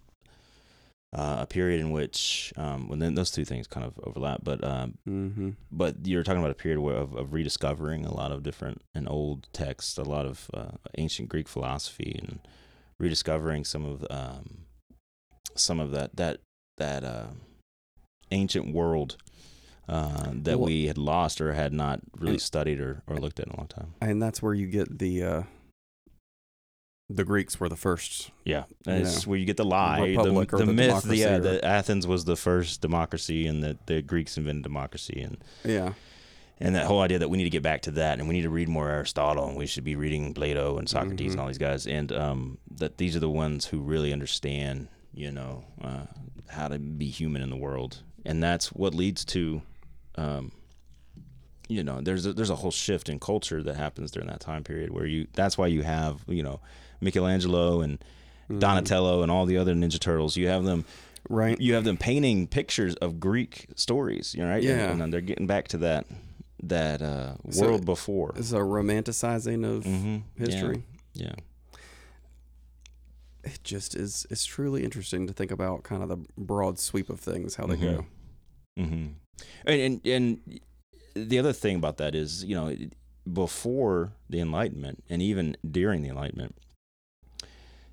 [1.15, 4.41] uh, a period in which, um, well, then those two things kind of overlap.
[4.43, 5.51] But um, Mm-hmm.
[5.71, 9.09] but you're talking about a period where, of, of rediscovering a lot of different and
[9.09, 12.41] old texts, a lot of uh, ancient Greek philosophy, and
[12.99, 14.59] rediscovering some of um,
[15.55, 16.41] some of that that
[16.79, 17.27] that uh,
[18.31, 19.17] ancient world
[19.89, 23.41] uh, that Well- we had lost or had not really And- studied or, or looked
[23.41, 23.95] at in a long time.
[24.01, 25.43] And that's where you get the uh,
[27.09, 28.31] the Greeks were the first.
[28.45, 31.41] Yeah, and where you get the lie, Republic the, the, the myth, democracy yeah, or-
[31.41, 35.93] that Athens was the first democracy and that the Greeks invented democracy, and Yeah.
[36.59, 38.43] and that whole idea that we need to get back to that and we need
[38.43, 41.33] to read more Aristotle and we should be reading Plato and Socrates Mhm.
[41.33, 45.33] and all these guys and um, that these are the ones who really understand you
[45.33, 46.07] know uh,
[46.49, 49.63] how to be human in the world and that's what leads to
[50.17, 50.53] um,
[51.69, 54.63] you know there's a, there's a whole shift in culture that happens during that time
[54.65, 56.61] period where you that's why you have you know
[57.01, 57.99] Michelangelo and
[58.49, 58.59] Mm-hmm.
[58.59, 60.85] Donatello and all the other Ninja Turtles you have them
[61.31, 61.59] Right.
[61.61, 64.63] you have them painting pictures of Greek stories, you know, right?
[64.63, 64.91] Yeah.
[64.91, 66.07] And, then they're getting back to that
[66.65, 68.33] that uh, So world before.
[68.37, 70.23] It's a romanticizing of Mhm.
[70.37, 70.83] history.
[71.15, 71.35] Yeah.
[73.45, 74.27] It just is.
[74.29, 77.77] It's truly interesting to think about kind of the broad sweep of things, how they
[77.77, 77.81] Mhm.
[77.81, 78.07] go.
[78.77, 78.85] yeah.
[79.67, 80.61] And, and and
[81.15, 82.75] the other thing about that is, you know,
[83.33, 86.57] before the Enlightenment and even during the Enlightenment,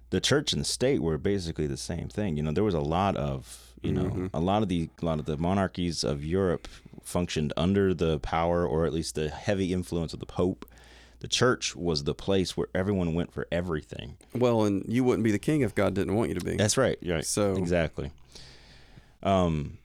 [0.09, 2.37] the church and the state were basically the same thing.
[2.37, 4.29] You know, there was a lot of, you know, Mhm.
[4.33, 6.67] a lot of the a lot of the monarchies of Europe
[7.03, 10.65] functioned under the power or at least the heavy influence of the Pope.
[11.19, 14.17] The church was the place where everyone went for everything.
[14.33, 16.55] Well, and you wouldn't be the king if God didn't want you to be.
[16.55, 16.97] That's right.
[17.05, 17.25] Right.
[17.25, 18.11] So Exactly.
[19.21, 19.77] Um,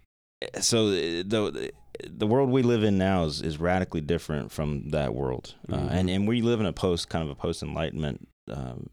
[0.60, 1.72] so the
[2.10, 5.90] the world we live in now is, is radically different from that world, uh, Mhm.
[5.90, 8.90] and and we live in a post kind of a post enlightenment um,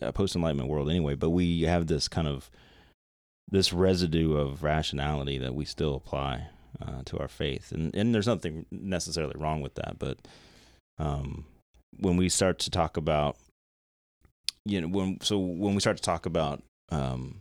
[0.00, 1.14] a post enlightenment world anyway.
[1.14, 2.50] But we have this kind of
[3.50, 6.48] this residue of rationality that we still apply
[6.80, 10.18] uh, to our faith, and and there's nothing necessarily wrong with that, but
[10.98, 11.44] um,
[11.98, 13.36] when we start to talk about
[14.64, 17.40] you know when so when we start to talk about um,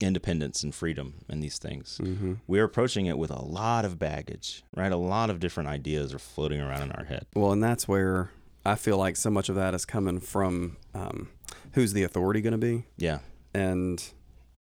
[0.00, 1.98] independence and freedom and these things.
[1.98, 4.92] Hmm we're approaching it with a lot of baggage right?
[4.92, 7.26] A lot of different ideas are floating around in our head.
[7.34, 8.30] Well, and that's where
[8.64, 11.28] I feel like so much of that is coming from um,
[11.72, 13.18] who's the authority going to be, yeah.
[13.54, 14.02] And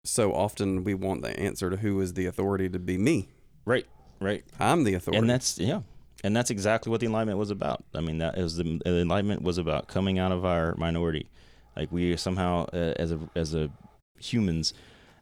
[0.04, 3.28] so often we want the answer to who is the authority to be me.
[3.64, 3.86] right
[4.20, 4.44] right.
[4.60, 5.18] I'm the authority.
[5.18, 5.80] and that's yeah.
[6.24, 7.84] And that's exactly what the enlightenment was about.
[7.94, 11.28] I mean that is the, the enlightenment was about coming out of our minority.
[11.76, 13.70] Like we somehow uh, as a as a
[14.18, 14.74] humans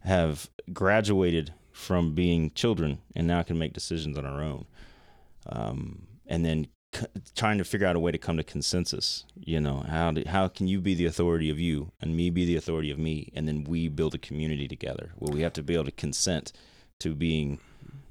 [0.05, 4.67] have graduated from being children and now can make decisions on our own
[5.47, 9.61] um, and then c- trying to figure out a way to come to consensus you
[9.61, 12.57] know how do, how can you be the authority of you and me be the
[12.57, 15.75] authority of me and then we build a community together well we have to be
[15.75, 16.53] able to consent
[16.99, 17.59] to being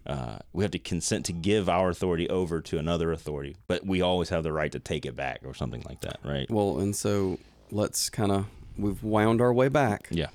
[0.10, 4.02] uh, we have to consent to give our authority over to another authority, but we
[4.02, 6.50] always have the right to take it back or something like that, right?
[6.50, 7.38] well, and so
[7.70, 10.08] let's kind of we've wound our way back.
[10.10, 10.30] Yeah.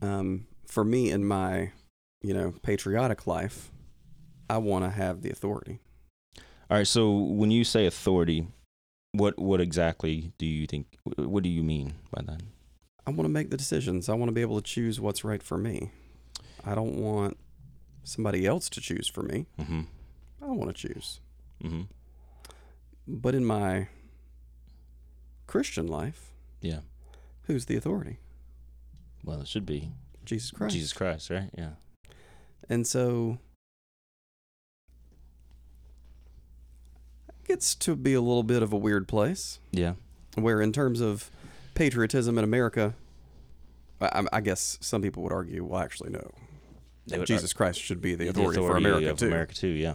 [0.00, 1.72] Um, for me in my,
[2.22, 3.70] you know, patriotic life,
[4.50, 5.80] I want to have the authority.
[6.70, 6.86] All right.
[6.86, 8.46] So when you say authority,
[9.12, 10.98] what what exactly do you think?
[11.16, 12.42] What do you mean by that?
[13.06, 14.08] I want to make the decisions.
[14.10, 15.90] I want to be able to choose what's right for me.
[16.64, 17.38] I don't want
[18.04, 19.46] somebody else to choose for me.
[19.58, 19.80] Mm-hmm.
[20.42, 21.20] I want to choose.
[21.64, 21.82] Mm-hmm.
[23.06, 23.88] But in my
[25.46, 26.80] Christian life, Yeah.
[27.44, 28.18] who's the authority?
[29.24, 29.92] Well, it should be
[30.28, 30.74] Jesus Christ.
[30.74, 31.50] Jesus Christ, right?
[31.56, 31.70] Yeah.
[32.68, 33.38] And so
[37.44, 39.94] it gets to be a little bit of a weird place Yeah.
[40.34, 41.30] where, in terms of
[41.74, 42.94] patriotism in America,
[44.00, 46.30] I, I guess some people would argue, well, actually, no.
[47.10, 49.26] Would- Jesus Christ should be the the authority, for America, too.
[49.28, 49.68] America too.
[49.68, 49.94] Yeah.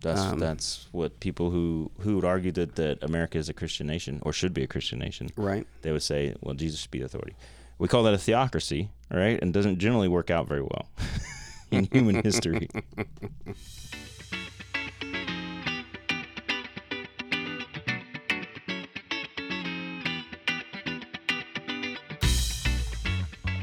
[0.00, 3.86] That's Um, that's what people who who would argue that that America is a Christian
[3.86, 5.28] nation or should be a Christian nation.
[5.36, 5.66] Right?
[5.82, 7.34] they would say, well, Jesus should be the authority.
[7.78, 9.38] We call that a theocracy, all right?
[9.40, 10.88] And doesn't generally work out very well
[11.70, 12.68] in human history.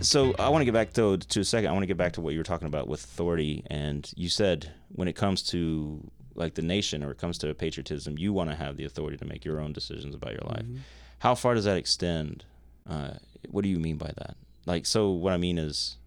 [0.01, 1.69] So I want to get back though to a second.
[1.69, 4.29] I want to get back to what you were talking about with authority, and you
[4.29, 5.99] said when it comes to
[6.35, 9.25] like the nation or it comes to patriotism, you want to have the authority to
[9.25, 10.63] make your own decisions about your life.
[10.65, 10.79] Mhm.
[11.19, 12.43] How far does that extend?
[12.89, 13.11] Uh,
[13.49, 14.35] what do you mean by that?
[14.65, 15.97] Like, so what I mean is,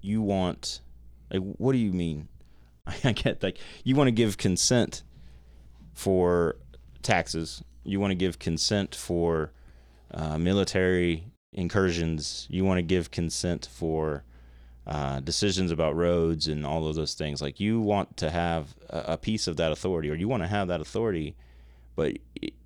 [0.00, 0.80] you want,
[1.30, 2.28] like, what do you mean?
[3.04, 5.02] I get like you want to give consent
[5.92, 6.56] for
[7.02, 7.62] taxes.
[7.84, 9.52] You want to give consent for
[10.12, 12.46] uh, military incursions.
[12.50, 14.24] You want to give consent for
[14.86, 17.42] uh, decisions about roads and all of those things.
[17.42, 20.48] Like you want to have a, a piece of that authority, or you want to
[20.48, 21.36] have that authority,
[21.94, 22.16] but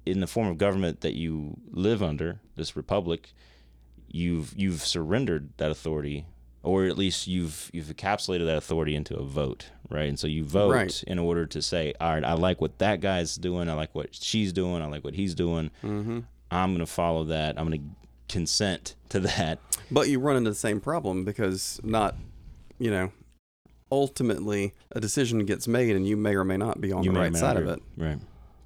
[0.06, 3.30] in the form of government that you live under, this republic,
[4.08, 6.26] you've you've surrendered that authority,
[6.62, 10.08] or at least you've you've encapsulated that authority into a vote, right?
[10.08, 11.02] And so you vote Right.
[11.06, 14.14] in order to say, all right, I like what that guy's doing, I like what
[14.14, 15.70] she's doing, I like what he's doing.
[15.82, 16.20] Mm-hmm.
[16.50, 17.58] I'm gonna follow that.
[17.58, 17.82] I'm gonna
[18.28, 19.58] consent to that.
[19.90, 22.16] But you run into the same problem because not,
[22.78, 23.12] you know,
[23.90, 27.18] ultimately a decision gets made, and you may or may not be on You the
[27.20, 27.80] right side of it.
[27.96, 28.18] Right.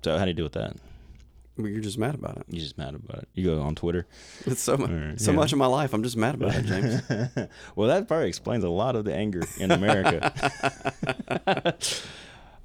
[0.04, 0.76] So how do you deal with that?
[1.58, 2.44] Well, you're just mad about it.
[2.48, 3.28] You're just mad about it.
[3.34, 4.06] You go on Twitter.
[4.46, 5.36] It's so mu- Or- so yeah.
[5.36, 5.94] much of my life.
[5.94, 7.02] I'm just mad about it, James.
[7.76, 10.32] well, that probably explains a lot of the anger in America.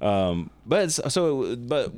[0.00, 1.92] um, but so, but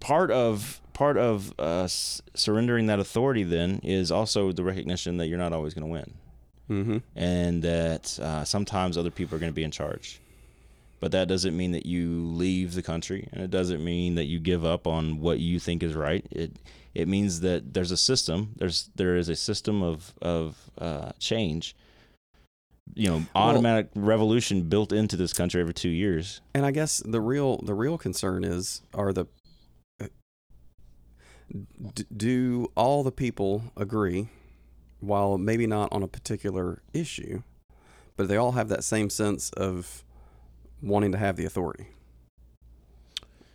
[0.00, 5.26] part of part of uh, s- surrendering that authority then is also the recognition that
[5.26, 6.14] you're not always going to win,
[6.70, 6.98] mm-hmm.
[7.16, 10.20] and that uh, sometimes other people are going to be in charge.
[11.04, 14.40] But that doesn't mean that you leave the country, and it doesn't mean that you
[14.40, 16.26] give up on what you think is right.
[16.30, 16.56] It
[16.94, 18.54] it means that there's a system.
[18.56, 21.76] There's there is a system of of uh, change.
[22.94, 26.40] You know, automatic revolution built into this country every two years.
[26.54, 29.26] And I guess the real the real concern is are the
[31.94, 34.28] d- do all the people agree
[35.00, 37.42] while maybe not on a particular issue
[38.16, 40.03] but they all have that same sense of
[40.82, 41.86] wanting to have the authority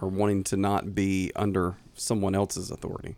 [0.01, 3.15] or wanting to not be under someone else's authority.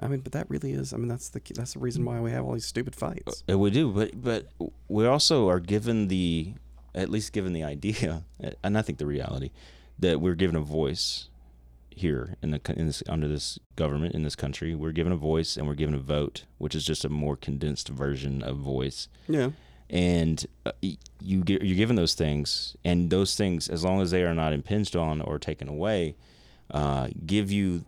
[0.00, 0.92] I mean, but that really is.
[0.92, 3.42] I mean, that's the that's the reason why we have all these stupid fights.
[3.50, 4.48] Uh, We do, but but
[4.88, 6.52] we also are given the
[6.94, 8.24] at least given the idea,
[8.62, 9.50] and I think the reality
[9.98, 11.28] that we're given a voice
[11.88, 14.74] here in the in this under this government in this country.
[14.74, 17.88] We're given a voice and we're given a vote, which is just a more condensed
[17.88, 19.08] version of voice.
[19.26, 19.50] Yeah.
[19.88, 20.72] And uh,
[21.20, 24.52] you get, you're given those things, and those things, as long as they are not
[24.52, 26.16] impinged on or taken away,
[26.72, 27.84] uh, give you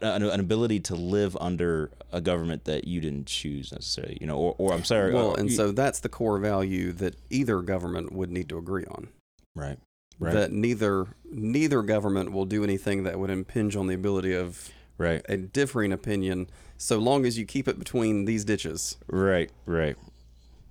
[0.00, 4.16] an, an ability to live under a government that you didn't choose necessarily.
[4.20, 5.12] You know, or, or I'm sorry.
[5.12, 8.56] Well, uh, and you- so that's the core value that either government would need to
[8.58, 9.08] agree on.
[9.54, 9.78] right,
[10.18, 14.70] right, That neither neither government will do anything that would impinge on the ability of
[14.96, 18.96] right, a differing opinion, so long as you keep it between these ditches.
[19.08, 19.96] right, right.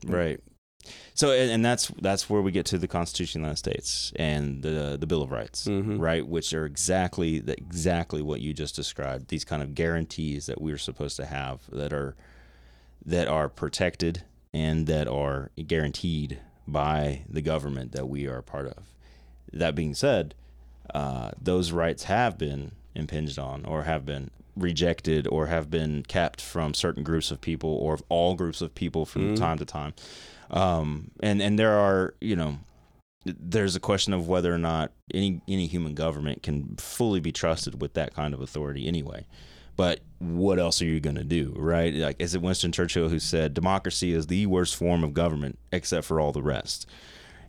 [0.06, 0.40] Right.
[1.14, 4.12] So, and, and that's that's where we get to the Constitution of the United States
[4.18, 5.98] and the the Bill of Rights, Mhm.
[6.00, 6.28] right?
[6.28, 9.30] Which are exactly the, exactly what you just described.
[9.30, 12.16] These kind of guarantees that we're supposed to have that are
[13.06, 18.68] that are protected and that are guaranteed by the government that we are a part
[18.68, 18.84] of.
[19.54, 20.36] That being said,
[20.94, 26.42] uh, those rights have been impinged on or have been rejected or have been kept
[26.42, 29.36] from certain groups of people or all groups of people from Mhm.
[29.38, 29.94] time to time.
[30.52, 32.60] Um, and and there are you know
[33.26, 37.82] there's a question of whether or not any any human government can fully be trusted
[37.82, 39.26] with that kind of authority anyway.
[39.76, 41.92] But what else are you going to do, right?
[41.96, 46.06] Like, is it Winston Churchill who said democracy is the worst form of government except
[46.06, 46.86] for all the rest?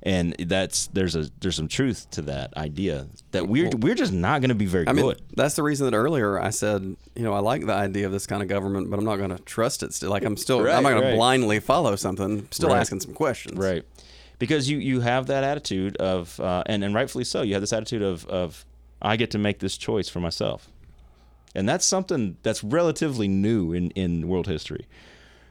[0.06, 4.12] And that's there's a there's some truth to that idea that we're Well- we're just
[4.12, 5.22] not going to be very I mean, good.
[5.34, 6.82] that's the reason that earlier I said,
[7.16, 9.30] you know, I like the idea of this kind of government, but I'm not going
[9.34, 9.94] to trust it.
[9.94, 11.10] Still, like I'm still, Right, I'm not going right.
[11.12, 12.24] to blindly follow something.
[12.40, 12.80] I'm still Right.
[12.80, 13.56] asking some questions.
[13.58, 13.82] Right.
[14.38, 17.72] Because you, you have that attitude of, uh, and, and rightfully so, you have this
[17.72, 18.66] attitude of, of,
[19.00, 20.68] I get to make this choice for myself.
[21.54, 24.86] And that's something that's relatively new in, in world history.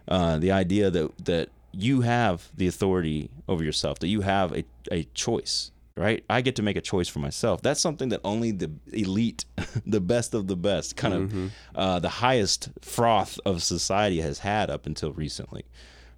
[0.07, 4.63] Uh, the idea that, that you have the authority over yourself, that you have a,
[4.91, 6.23] a choice, right?
[6.29, 7.61] I get to make a choice for myself.
[7.61, 9.45] That's something that only the elite,
[9.85, 14.69] the best of the best, kind of uh, the highest froth of society has had
[14.69, 15.65] up until recently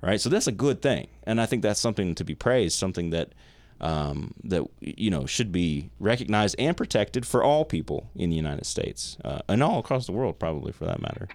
[0.05, 0.21] right?
[0.21, 3.33] So that's a good thing, and I think that's something to be praised, something that
[3.81, 8.65] um, that you know should be recognized and protected for all people in the United
[8.65, 11.27] States uh, and all across the world, probably for that matter.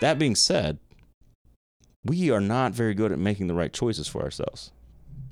[0.00, 0.78] That being said,
[2.04, 4.72] we are not very good at making the right choices for ourselves.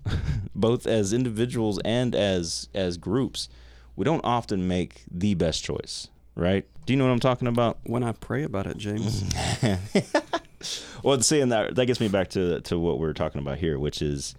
[0.55, 3.49] Both as individuals and as as groups,
[3.97, 6.67] we don't often make the best choice, right?
[6.87, 7.79] Do you know what I'm talking about?
[7.85, 9.25] When I pray about it, James,
[11.03, 13.79] well, seeing that that gets me back to to what we are talking about here,
[13.79, 14.35] which is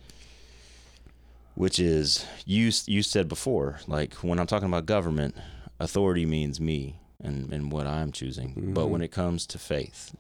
[1.56, 5.36] which is you you said before, like when I'm talking about government,
[5.80, 8.74] authority means me and and what I'm choosing.
[8.74, 8.90] But Mhm.
[8.90, 10.16] when it comes to faith,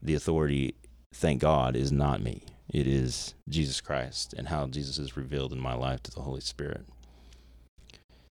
[0.00, 0.74] the authority,
[1.14, 2.42] thank God, is not me.
[2.68, 6.40] It is Jesus Christ and how Jesus is revealed in my life to the Holy
[6.40, 6.86] Spirit.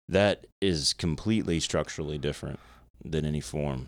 [0.07, 2.59] That is completely structurally different
[3.03, 3.87] than any form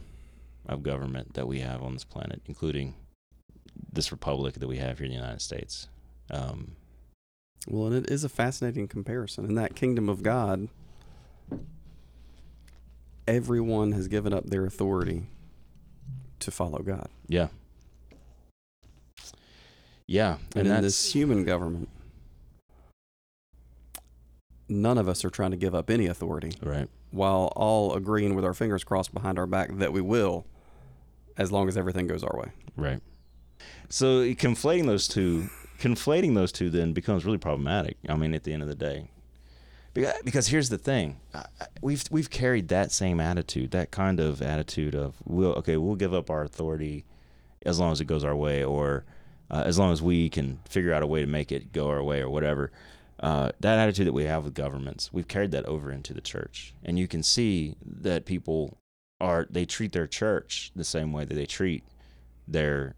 [0.67, 2.95] of government that we have on this planet, including
[3.91, 5.87] this republic that we have here in the United States.
[6.29, 6.75] Um,
[7.67, 9.45] well, and it is a fascinating comparison.
[9.45, 10.69] In that kingdom of God,
[13.35, 15.27] everyone has given up their authority
[16.39, 17.07] to follow God.
[17.27, 17.47] yeah.
[20.07, 20.37] Yeah.
[20.55, 21.87] And, in this human government,
[24.67, 26.89] none of us are trying to give up any authority Right.
[27.11, 30.45] while all agreeing with our fingers crossed behind our back that we will
[31.37, 32.51] as long as everything goes our way.
[32.75, 32.99] Right.
[33.87, 37.95] So conflating those two, conflating those two, then becomes really problematic.
[38.09, 39.07] I mean, at the end of the day,
[39.93, 41.19] because, here's the thing,
[41.81, 46.13] we've we've carried that same attitude, that kind of attitude of we'll okay, we'll give
[46.13, 47.05] up our authority
[47.65, 49.05] as long as it goes our way, or
[49.49, 52.03] uh, as long as we can figure out a way to make it go our
[52.03, 52.71] way, or whatever.
[53.19, 56.73] Uh, that attitude that we have with governments, we've carried that over into the church,
[56.83, 58.77] and you can see that people
[59.19, 61.83] are they treat their church the same way that they treat
[62.47, 62.95] their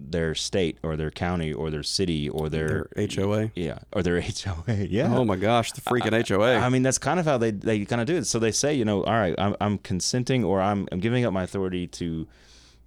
[0.00, 3.50] their state or their county or their city or their, Their HOA.
[3.54, 6.56] yeah or their HOA yeah Oh my gosh, the freaking HOA.
[6.56, 8.74] I mean that's kind of how they they kind of do it so they say
[8.74, 12.26] you know all right I'm I'm consenting or I'm I'm giving up my authority to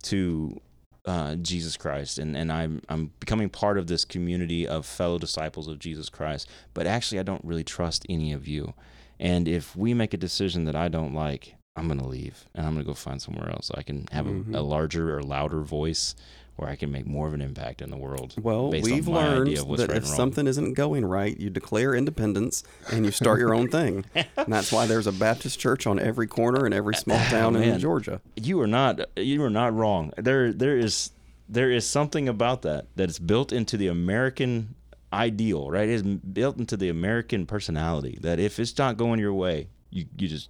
[0.03, 0.59] to
[1.05, 5.68] uh, Jesus Christ and and I'm I'm becoming part of this community of fellow disciples
[5.68, 8.74] of Jesus Christ but actually I don't really trust any of you
[9.20, 12.74] and if we make a decision that I don't like I'm gonna leave and I'm
[12.74, 14.53] gonna go find somewhere else So I can have Mhm.
[14.55, 16.16] a, a larger or louder voice
[16.56, 19.62] where I can make more of an impact in the world well, we've learned idea
[19.62, 23.39] of what's that right if something isn't going right, you declare independence and you start
[23.39, 24.06] your own thing.
[24.16, 27.56] And that's why there's a Baptist church on every corner in every small oh, town
[27.56, 27.80] in.
[27.80, 28.22] Georgia.
[28.36, 30.12] you are not you are not wrong.
[30.18, 31.12] There there is
[31.47, 34.76] there is something about that that is built into the American
[35.12, 35.88] ideal, right?
[35.88, 40.06] It is built into the American personality that if it's not going your way, you
[40.18, 40.49] you just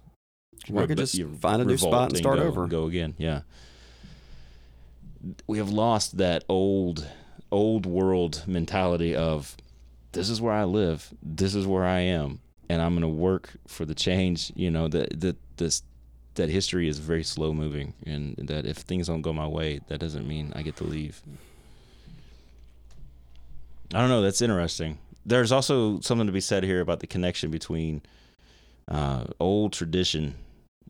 [0.74, 2.66] I could just you find a new spot and start go, over.
[2.66, 3.42] Go again, yeah.
[5.46, 7.06] We have lost that old
[7.50, 9.56] old world mentality of
[10.12, 13.50] this is where I live, this is where I am, and I'm going to work
[13.66, 14.52] for the change.
[14.54, 15.82] You know that that this
[16.34, 20.00] that history is very slow moving, and that if things don't go my way, that
[20.00, 21.22] doesn't mean I get to leave.
[23.92, 24.22] I don't know.
[24.22, 24.98] That's interesting.
[25.24, 28.02] There's also something to be said here about the connection between
[28.88, 30.34] uh, old tradition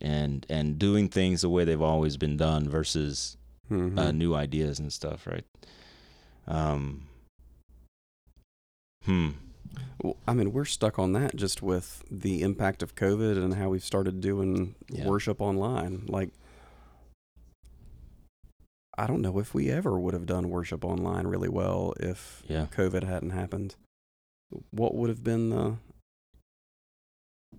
[0.01, 3.37] and and doing things the way they've always been done versus
[3.69, 3.97] Mhm.
[3.97, 5.45] uh, new ideas and stuff, right?
[6.47, 7.07] Um.
[9.05, 9.29] Hmm.
[10.01, 13.69] Well, I mean, we're stuck on that just with the impact of COVID and how
[13.69, 15.07] we've started doing Yeah.
[15.07, 16.05] worship online.
[16.07, 16.29] Like,
[18.97, 22.67] I don't know if we ever would have done worship online really well if Yeah.
[22.67, 23.75] COVID hadn't happened.
[24.71, 25.77] What would have been the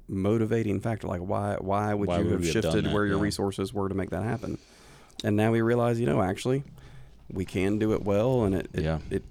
[0.08, 1.06] motivating factor?
[1.08, 2.94] Like, why why would Why you would have we have shifted that?
[2.94, 3.22] where your Yeah.
[3.22, 4.58] resources were to make that happen?
[5.24, 6.62] And now we realize, you know, actually,
[7.30, 8.98] we can do it well, and it, it Yeah.
[9.10, 9.24] it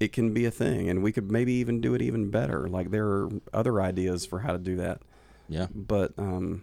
[0.00, 2.68] it can be a thing, and we could maybe even do it even better.
[2.68, 5.00] Like there are other ideas for how to do that,
[5.48, 5.68] Yeah.
[5.74, 6.62] but um,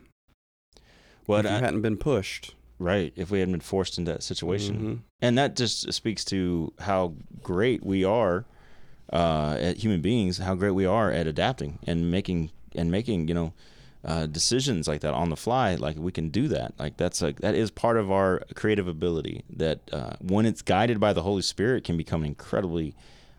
[1.27, 3.13] Well, if I- hadn't been pushed, right.
[3.15, 4.99] If we hadn't been forced into that situation, Mhm.
[5.21, 8.45] and that just speaks to how great we are
[9.11, 13.33] uh, at human beings, how great we are at adapting and making and making you
[13.33, 13.53] know
[14.03, 15.75] uh, decisions like that on the fly.
[15.75, 16.73] Like we can do that.
[16.79, 19.43] Like that's like that is part of our creative ability.
[19.49, 22.95] That uh, when it's guided by the Holy Spirit, can become an incredibly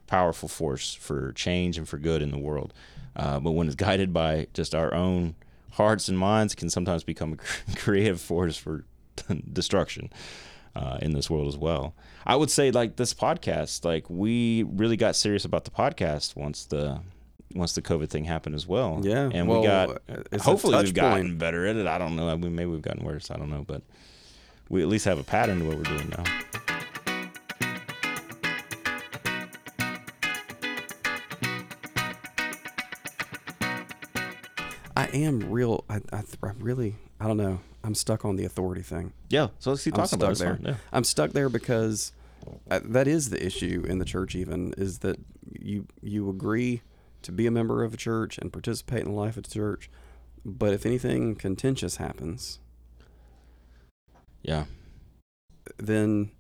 [0.07, 2.75] powerful force for change and for good in the world.
[3.17, 5.35] Uh, but when it's guided by just our own
[5.73, 7.39] hearts and minds, can sometimes become
[7.69, 8.85] a creative force for
[9.53, 10.11] destruction
[10.75, 11.95] uh, in this world as well.
[12.27, 16.67] I would say like this podcast, like we really got serious about the podcast once
[16.67, 17.01] the
[17.55, 19.01] once the COVID thing happened as well.
[19.03, 21.39] Yeah, and well, we got uh, it's hopefully we've gotten point.
[21.39, 21.87] better at it.
[21.87, 22.29] I don't know.
[22.29, 23.31] I mean, maybe we've gotten worse.
[23.31, 23.83] I don't know, but
[24.69, 26.25] we at least have a pattern to what we're doing now.
[34.97, 35.85] I am real.
[35.89, 37.61] I, I, I really, I don't know.
[37.83, 39.13] I'm stuck on the authority thing.
[39.31, 40.57] Yeah, so let's keep I'm talking about there.
[40.57, 40.75] fine, Yeah.
[40.93, 42.13] I'm stuck there because
[42.71, 44.35] uh, that is the issue in the church.
[44.35, 45.19] Even is that
[45.59, 46.83] you you agree
[47.23, 49.91] to be a member of a church and participate in the life of the church,
[50.45, 52.59] but if anything contentious happens,
[54.43, 54.65] Yeah.
[55.77, 56.31] then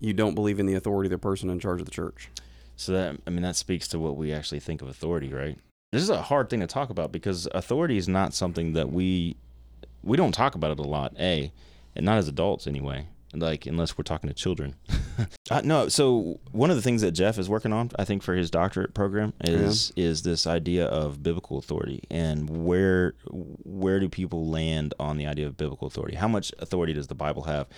[0.00, 2.28] you don't believe in the authority of the person in charge of the church.
[2.76, 5.58] So that I mean that speaks to what we actually think of authority, right?
[5.92, 9.36] This is a hard thing to talk about because authority is not something that we
[10.02, 11.14] we don't talk about it a lot.
[11.18, 11.52] A,
[11.94, 13.06] and not as adults anyway.
[13.34, 14.74] Like unless we're talking to children.
[15.50, 15.88] uh, no.
[15.88, 18.94] So one of the things that Jeff is working on, I think, for his doctorate
[18.94, 25.16] program is is this idea of biblical authority and where where do people land on
[25.16, 26.16] the idea of biblical authority?
[26.16, 27.68] How much authority does the Bible have?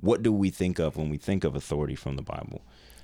[0.00, 2.62] What do we think of when we think of authority from the Bible?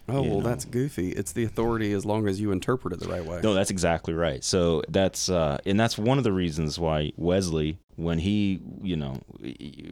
[0.09, 0.41] Oh well, know.
[0.41, 1.11] that's goofy.
[1.11, 3.41] It's the authority as long as you interpret it the right way.
[3.43, 4.45] No, that's exactly right.
[4.45, 9.21] So that's uh, and that's one of the reasons why Wesley, when he, you know,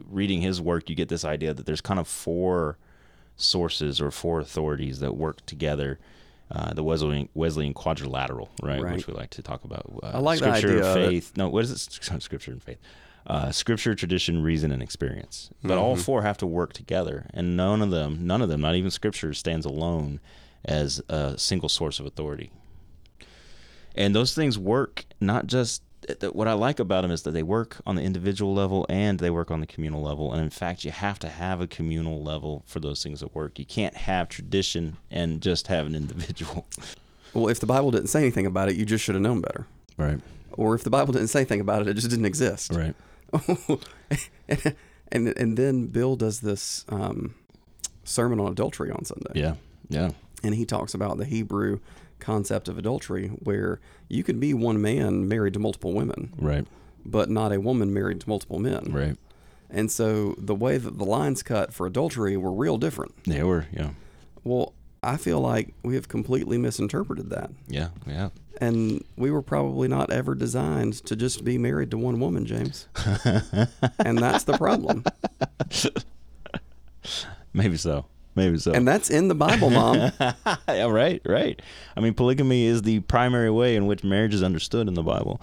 [0.09, 2.77] reading his work, you get this idea that there's kind of four
[3.35, 5.99] sources or four authorities that work together
[6.51, 8.95] uh, the Wesleyan, Wesleyan quadrilateral, right, Right.
[8.95, 9.91] Which we like to talk about.
[10.03, 11.09] Uh, I like scripture, idea of it.
[11.09, 11.31] faith.
[11.35, 11.79] No, what is it?
[12.21, 12.77] Scripture and faith.
[13.27, 15.49] Uh, scripture, tradition, reason, and experience.
[15.63, 16.01] But all Mhm.
[16.01, 19.33] four have to work together, and none of them, none of them, not even scripture,
[19.33, 20.19] stands alone
[20.63, 22.51] as a single source of authority.
[23.95, 25.81] And those things work not just.
[26.33, 29.31] What I like about them is that they work on the individual level and they
[29.31, 30.31] work on the communal level.
[30.31, 33.57] And in fact, you have to have a communal level for those things to work.
[33.57, 36.67] You can't have tradition and just have an individual.
[37.33, 39.67] Well, if the Bible didn't say anything about it, you just should have known better.
[39.97, 40.21] Right.
[40.53, 42.71] Or if the Bible didn't say anything about it, it just didn't exist.
[42.71, 42.95] Right.
[43.33, 43.79] And,
[45.11, 47.35] and and then Bill does this um,
[48.03, 49.31] sermon on adultery on Sunday.
[49.35, 49.55] Yeah.
[49.89, 50.11] Yeah.
[50.43, 51.79] and he talks about the Hebrew
[52.19, 56.65] concept of adultery, where you could be one man married to multiple women, Right.
[57.05, 58.91] but not a woman married to multiple men.
[58.91, 59.15] Right.
[59.69, 63.23] And so the way that the lines cut for adultery were real different.
[63.25, 63.91] They We're yeah.
[64.43, 64.73] Well,
[65.05, 67.51] I feel like we have completely misinterpreted that.
[67.67, 67.89] Yeah.
[68.07, 68.29] Yeah.
[68.59, 72.87] And we were probably not ever designed to just be married to one woman, James.
[73.99, 75.03] and that's the problem.
[77.53, 78.05] Maybe so.
[78.33, 78.73] Maybe so.
[78.73, 80.11] And that's in the Bible, Mom.
[80.67, 81.61] yeah, right, right.
[81.95, 85.41] I mean, polygamy is the primary way in which marriage is understood in the Bible.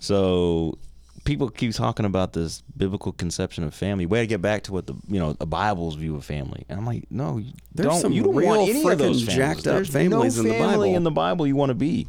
[0.00, 0.78] So
[1.26, 4.06] people keep talking about this biblical conception of family.
[4.06, 6.64] Way to get back to what the you know the Bible's view of family.
[6.70, 8.00] And I'm like, no, you There's don't.
[8.00, 9.36] some you don't real want any of those families.
[9.36, 10.96] jacked up There's families no in the family Bible.
[10.96, 12.06] in the Bible you want to be.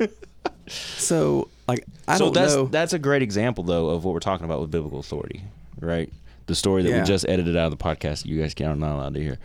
[0.66, 2.64] So, like, I so don't that's know.
[2.66, 5.42] that's a great example though of what we're talking about with biblical authority,
[5.78, 6.10] right?
[6.46, 7.00] The story that Yeah.
[7.00, 8.24] we just edited out of the podcast.
[8.24, 9.38] You guys can't are not allowed to hear.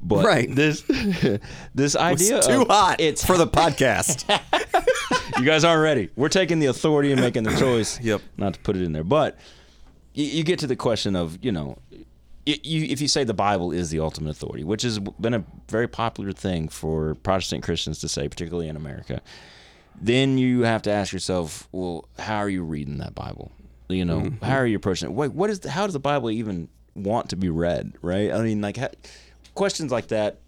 [0.00, 0.54] But Right.
[0.54, 0.82] this
[1.74, 4.24] this idea it's too of- hot It's for the podcast.
[5.38, 6.10] you guys aren't ready.
[6.16, 8.00] We're taking the authority and making the choice.
[8.00, 8.22] Yep.
[8.36, 9.36] Not to put it in there, but
[10.14, 12.04] you, you get to the question of you know, y
[12.62, 15.88] you if you say the Bible is the ultimate authority, which has been a very
[15.88, 19.20] popular thing for Protestant Christians to say, particularly in America,
[20.00, 23.50] then you have to ask yourself, well, how are you reading that Bible?
[23.88, 24.44] You know, Mm-hmm.
[24.44, 25.12] how are you approaching it?
[25.14, 25.60] Wait, what is?
[25.60, 27.94] The, how does the Bible even want to be read?
[28.02, 28.30] Right?
[28.30, 28.88] I mean, like ha-
[29.58, 30.38] questions like that.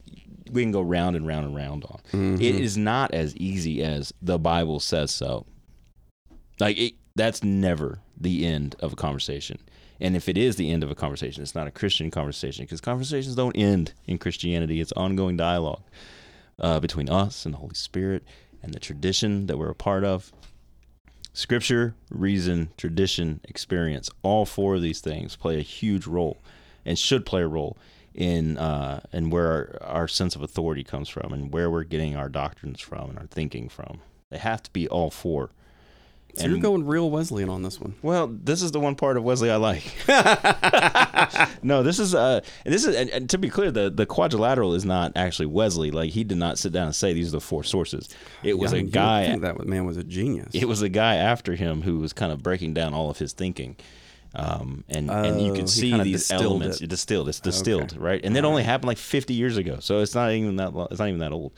[0.52, 2.00] We can go round and round and round on.
[2.12, 2.36] Mm-hmm.
[2.36, 5.46] It is not as easy as the Bible says so.
[6.60, 9.58] Like it, that's never the end of a conversation.
[10.00, 12.80] And if it is the end of a conversation, it's not a Christian conversation because
[12.80, 14.80] conversations don't end in Christianity.
[14.80, 15.82] It's ongoing dialogue
[16.60, 18.24] uh, between us and the Holy Spirit
[18.62, 20.32] and the tradition that we're a part of.
[21.32, 26.38] Scripture, reason, tradition, experience, all four of these things play a huge role
[26.84, 27.76] and should play a role
[28.14, 32.16] in uh, in where our, our sense of authority comes from and where we're getting
[32.16, 34.00] our doctrines from and our thinking from.
[34.30, 35.50] They have to be all four.
[36.34, 37.94] so you're going real Wesleyan on this one.
[38.02, 39.82] Well, this is the one part of Wesley I like.
[41.62, 44.84] no, this is uh, this is and, and to be clear, the the quadrilateral is
[44.84, 45.90] not actually Wesley.
[45.90, 48.08] Like he did not sit down and say these are the four sources.
[48.42, 49.26] It was Yeah, a guy.
[49.26, 50.48] think that man was a genius.
[50.54, 53.32] It was a guy after him who was kind of breaking down all of his
[53.32, 53.76] thinking.
[54.34, 56.80] Um, and, and you Oh, he could see these elements.
[56.80, 56.88] it.
[56.88, 57.28] Distilled.
[57.28, 58.20] It's distilled, right?
[58.24, 58.66] And it All only right.
[58.66, 60.72] happened like 50 years ago, so it's not even that.
[60.90, 61.52] It's not even that old.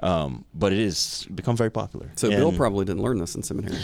[0.00, 2.10] Um, but it is become very popular.
[2.16, 3.78] so Bill probably didn't learn this in seminary.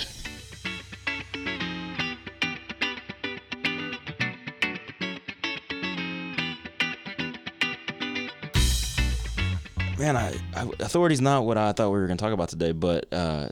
[9.98, 12.72] man, I, I authority's not what I thought we were going to talk about today,
[12.72, 13.48] but uh,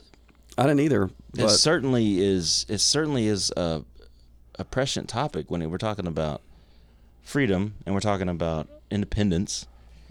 [0.57, 1.09] I didn't either.
[1.37, 2.65] it certainly is.
[2.69, 3.83] It certainly is a,
[4.59, 6.41] a prescient topic when we're talking about
[7.23, 9.67] freedom and we're talking about independence.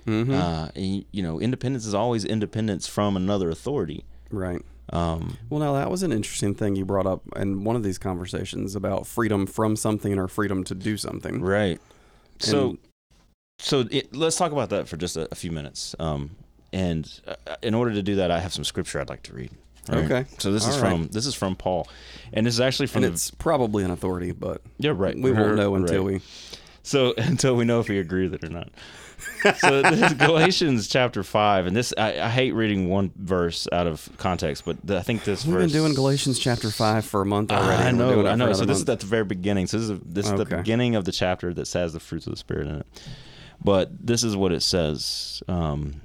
[0.07, 0.33] Mhm.
[0.33, 4.05] Uh, and, you know, independence is always independence from another authority.
[4.31, 4.63] right.
[4.93, 7.99] Um, Well, now that was an interesting thing you brought up in one of these
[7.99, 11.41] conversations about freedom from something or freedom to do something.
[11.41, 11.81] right.
[12.39, 12.79] So,
[13.59, 15.97] so it, let's talk about that for just a, a few minutes.
[15.99, 16.37] Um,
[16.73, 19.51] and uh, in order to do that, I have some scripture I'd like to read.
[19.89, 20.05] Right?
[20.05, 20.24] Okay.
[20.39, 20.91] So this is All right.
[20.91, 21.89] from this is from Paul,
[22.32, 25.16] and this is actually from And the it's probably an authority, but yeah right.
[25.16, 26.14] we won't know until Right.
[26.14, 26.20] we.
[26.82, 28.70] So until we know if we agree with it or not.
[29.59, 33.87] so this is Galatians chapter five, and this I, I hate reading one verse out
[33.87, 37.22] of context, but the, I think this We've verse been doing Galatians chapter five for
[37.22, 37.82] a month already.
[37.82, 38.53] I and we're doing know, I know.
[38.53, 39.66] So this is at the very beginning.
[39.66, 42.32] So this is this is the beginning of the chapter that says the fruits of
[42.32, 42.87] the spirit in it.
[43.64, 45.43] But this is what it says.
[45.49, 46.03] Um,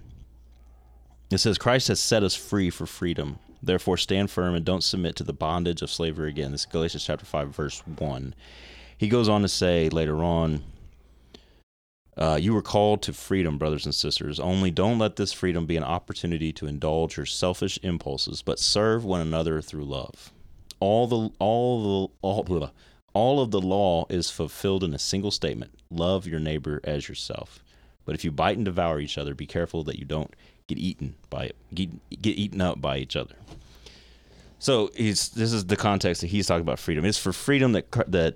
[1.30, 3.40] it says Christ has set us free for freedom.
[3.64, 6.52] Therefore, stand firm and don't submit to the bondage of slavery again.
[6.52, 8.34] This is Galatians chapter five, verse one.
[8.98, 10.64] He goes on to say later on.
[12.18, 14.40] Uh, you were called to freedom, brothers and sisters.
[14.40, 19.06] Only don't let this freedom be an opportunity to indulge your selfish impulses, but serve
[19.06, 20.32] one another through love.
[20.80, 22.72] All the all the all
[23.14, 27.64] all of the law is fulfilled in a single statement: love your neighbor as yourself.
[28.04, 30.34] But if you bite and devour each other, be careful that you don't
[30.72, 31.90] get eaten by get,
[32.22, 33.36] get eaten up by each other.
[34.60, 37.04] So he's this is the context that he's talking about freedom.
[37.04, 38.36] It's for freedom that that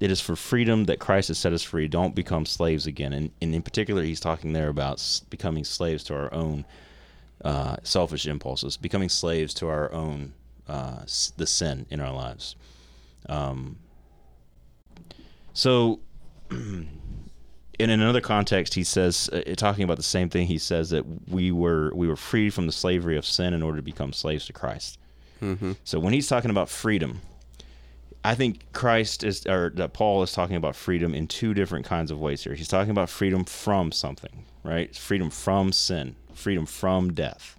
[0.00, 1.88] it is for freedom that Christ has set us free.
[1.88, 3.12] Don't become slaves again.
[3.12, 6.64] And, and in particular, he's talking there about becoming slaves to our own
[7.44, 10.34] uh, selfish impulses, becoming slaves to our own
[10.68, 11.00] uh,
[11.36, 12.54] the sin in our lives.
[13.28, 13.78] Um,
[15.52, 15.98] so,
[17.78, 21.52] in another context, he says, uh, talking about the same thing, he says that we
[21.52, 24.52] were we were freed from the slavery of sin in order to become slaves to
[24.52, 24.98] Christ.
[25.40, 25.72] Mm-hmm.
[25.84, 27.20] So when he's talking about freedom,
[28.24, 32.10] I think Christ is, or that Paul is talking about freedom in two different kinds
[32.10, 32.54] of ways here.
[32.54, 34.94] He's talking about freedom from something, right?
[34.94, 37.54] Freedom from sin, freedom from death.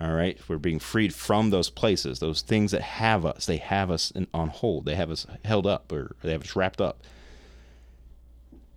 [0.00, 3.46] All right, we're being freed from those places, those things that have us.
[3.46, 4.84] They have us in, on hold.
[4.84, 7.02] They have us held up, or they have us wrapped up.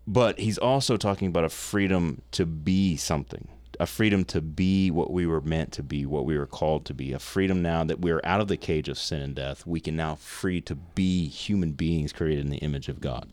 [0.07, 3.47] But he's also talking about a freedom to be something,
[3.79, 6.93] a freedom to be what we were meant to be, what we were called to
[6.93, 9.65] be, a freedom now that we're out of the cage of sin and death.
[9.65, 13.29] We can now free to be human beings created in the image of God.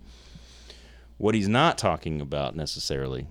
[1.17, 3.27] What he's not talking about necessarily,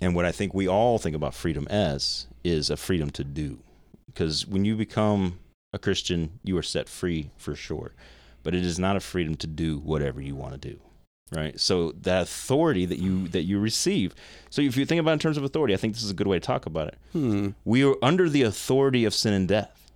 [0.00, 3.60] and what I think we all think about freedom as, is a freedom to do.
[4.06, 5.38] Because when you become
[5.72, 7.94] a Christian, you are set free for sure.
[8.42, 10.80] But it is not a freedom to do whatever you want to do
[11.34, 11.58] right?
[11.58, 14.14] So that authority that you that you receive.
[14.50, 16.14] So if you think about it in terms of authority i think this is a
[16.14, 16.98] good way to talk about it.
[17.12, 17.50] Hmm.
[17.64, 19.90] we are under the authority of sin and death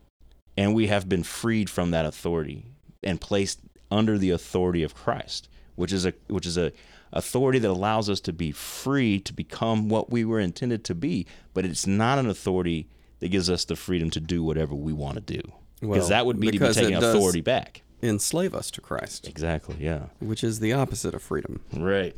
[0.57, 2.65] and we have been freed from that authority
[3.03, 3.61] and placed
[3.91, 6.73] under the authority of christ which is a which is a
[7.13, 11.27] authority that allows us to be free to become what we were intended to be
[11.55, 12.89] but it's not an authority
[13.21, 15.41] that gives us the freedom to do whatever we want to do.
[15.81, 19.27] Because Well, that would be to be taking does- authority back Enslave us to Christ,
[19.27, 21.61] exactly yeah which is the opposite of freedom.
[21.73, 22.15] Right.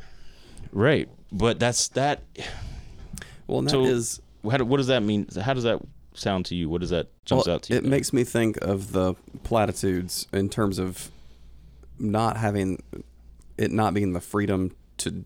[0.72, 1.08] Right.
[1.32, 2.22] But that's that.
[3.46, 4.20] Well, that So- is
[4.50, 5.26] How do, what does that mean?
[5.40, 5.80] How does that
[6.14, 6.68] sound to you?
[6.68, 7.78] What does that jumps well, out to you?
[7.78, 9.14] It makes me think of the
[9.44, 11.10] platitudes in terms of
[11.98, 12.82] not having
[13.56, 15.24] it not being the freedom to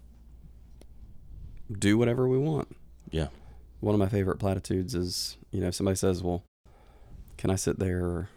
[1.79, 2.69] do whatever we want.
[3.11, 3.29] yeah.
[3.81, 6.45] One of my favorite platitudes is, you know, if somebody says, "Well,
[7.37, 8.29] can I sit there?"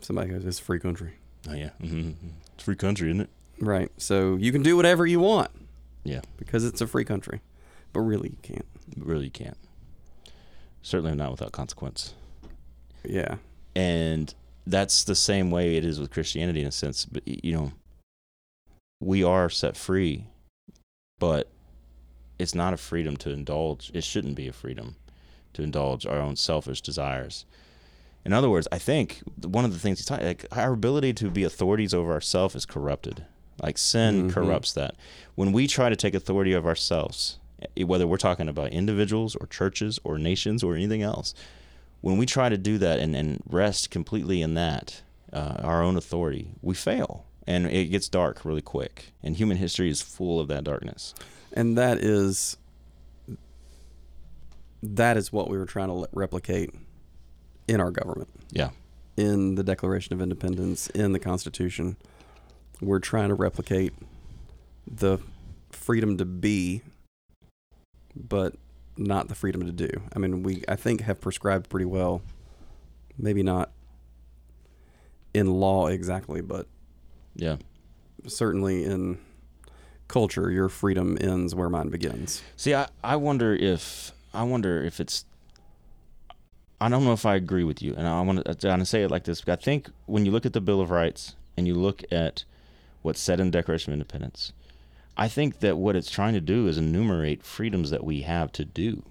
[0.00, 1.12] Somebody goes, "It's a free country."
[1.48, 1.70] Oh yeah.
[1.80, 2.10] hmm
[2.54, 3.30] It's a free country, isn't it?
[3.60, 3.90] Right.
[3.98, 5.50] So you can do whatever you want
[6.04, 6.20] Yeah.
[6.36, 7.40] because it's a free country.
[7.92, 8.66] But really you can't.
[8.96, 9.56] Really, you can't.
[10.82, 12.14] Certainly not without consequence.
[13.04, 13.36] Yeah.
[13.76, 14.34] And
[14.66, 17.04] that's the same way it is with Christianity in a sense.
[17.04, 17.72] But you know,
[19.00, 20.26] we are set free,
[21.18, 21.48] but
[22.38, 23.90] it's not a freedom to indulge.
[23.94, 24.96] It shouldn't be a freedom
[25.54, 27.44] to indulge our own selfish desires.
[28.24, 31.30] In other words, I think one of the things he's talking, like our ability to
[31.30, 33.24] be authorities over ourselves is corrupted.
[33.62, 34.32] Like sin Mhm.
[34.32, 34.94] corrupts that.
[35.34, 37.38] When we try to take authority of ourselves,
[37.76, 41.34] whether we're talking about individuals or churches or nations or anything else,
[42.00, 45.02] when we try to do that and, and rest completely in that,
[45.32, 47.26] uh, our own authority, we fail.
[47.46, 49.12] And it gets dark really quick.
[49.22, 51.12] And human history is full of that darkness.
[51.52, 52.56] And that is
[54.82, 56.70] that is what we were trying to replicate
[57.72, 58.70] in our government, Yeah.
[59.16, 61.96] in the Declaration of Independence, in the Constitution.
[62.82, 63.94] We're trying to replicate
[64.86, 65.18] the
[65.70, 66.82] freedom to be,
[68.14, 68.56] but
[68.98, 69.88] not the freedom to do.
[70.14, 72.20] I mean, we I think have prescribed pretty well,
[73.16, 73.70] maybe not
[75.32, 76.66] in law exactly, but
[77.34, 77.56] Yeah.
[78.26, 79.16] certainly in
[80.08, 82.42] culture, your freedom ends where mine begins.
[82.56, 85.24] See, I, I wonder if I wonder if it's.
[86.82, 88.86] I don't know if I agree with you, and I want to, I want to
[88.86, 89.42] say it like this.
[89.46, 92.44] I think when you look at the Bill of Rights and you look at
[93.02, 94.52] what's said in the Declaration of Independence,
[95.16, 98.64] I think that what it's trying to do is enumerate freedoms that we have to
[98.64, 99.02] do,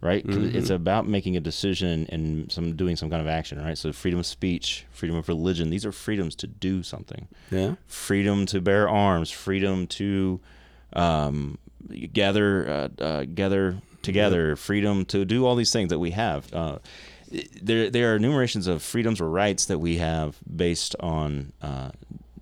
[0.00, 0.24] right?
[0.26, 0.54] Mhm.
[0.54, 3.76] It's about making a decision and some doing some kind of action, right?
[3.76, 7.74] So freedom of speech, freedom of religion, these are freedoms to do something Yeah.
[7.86, 10.40] freedom to bear arms, freedom to
[10.92, 11.58] um,
[12.12, 12.68] gather
[13.00, 16.52] uh, uh, gather together, freedom to do all these things that we have.
[16.52, 16.78] Uh,
[17.62, 21.90] there there are enumerations of freedoms or rights that we have based on uh,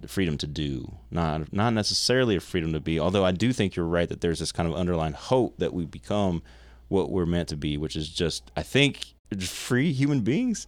[0.06, 2.98] freedom to do, not not necessarily a freedom to be.
[2.98, 5.84] Although I do think you're right that there's this kind of underlying hope that we
[5.84, 6.42] become
[6.88, 10.66] what we're meant to be, which is just I think free human beings.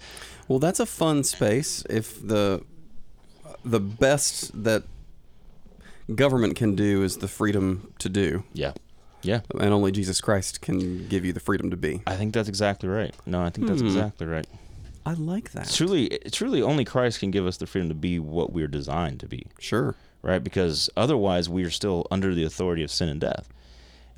[0.49, 1.83] Well, that's a fun space.
[1.89, 2.63] If the
[3.65, 4.85] the best that
[6.15, 8.73] government can do is the freedom to do, Yeah,
[9.23, 9.41] yeah.
[9.59, 12.03] and only Jesus Christ can give you the freedom to be.
[12.07, 13.15] I think that's exactly right.
[13.27, 13.87] No, I think that's Hmm.
[13.87, 14.47] exactly right.
[15.07, 15.71] I like that.
[15.71, 19.27] Truly, truly, only Christ can give us the freedom to be what we're designed to
[19.27, 19.95] be, Sure.
[20.23, 20.43] right?
[20.45, 23.49] Because otherwise, we are still under the authority of sin and death.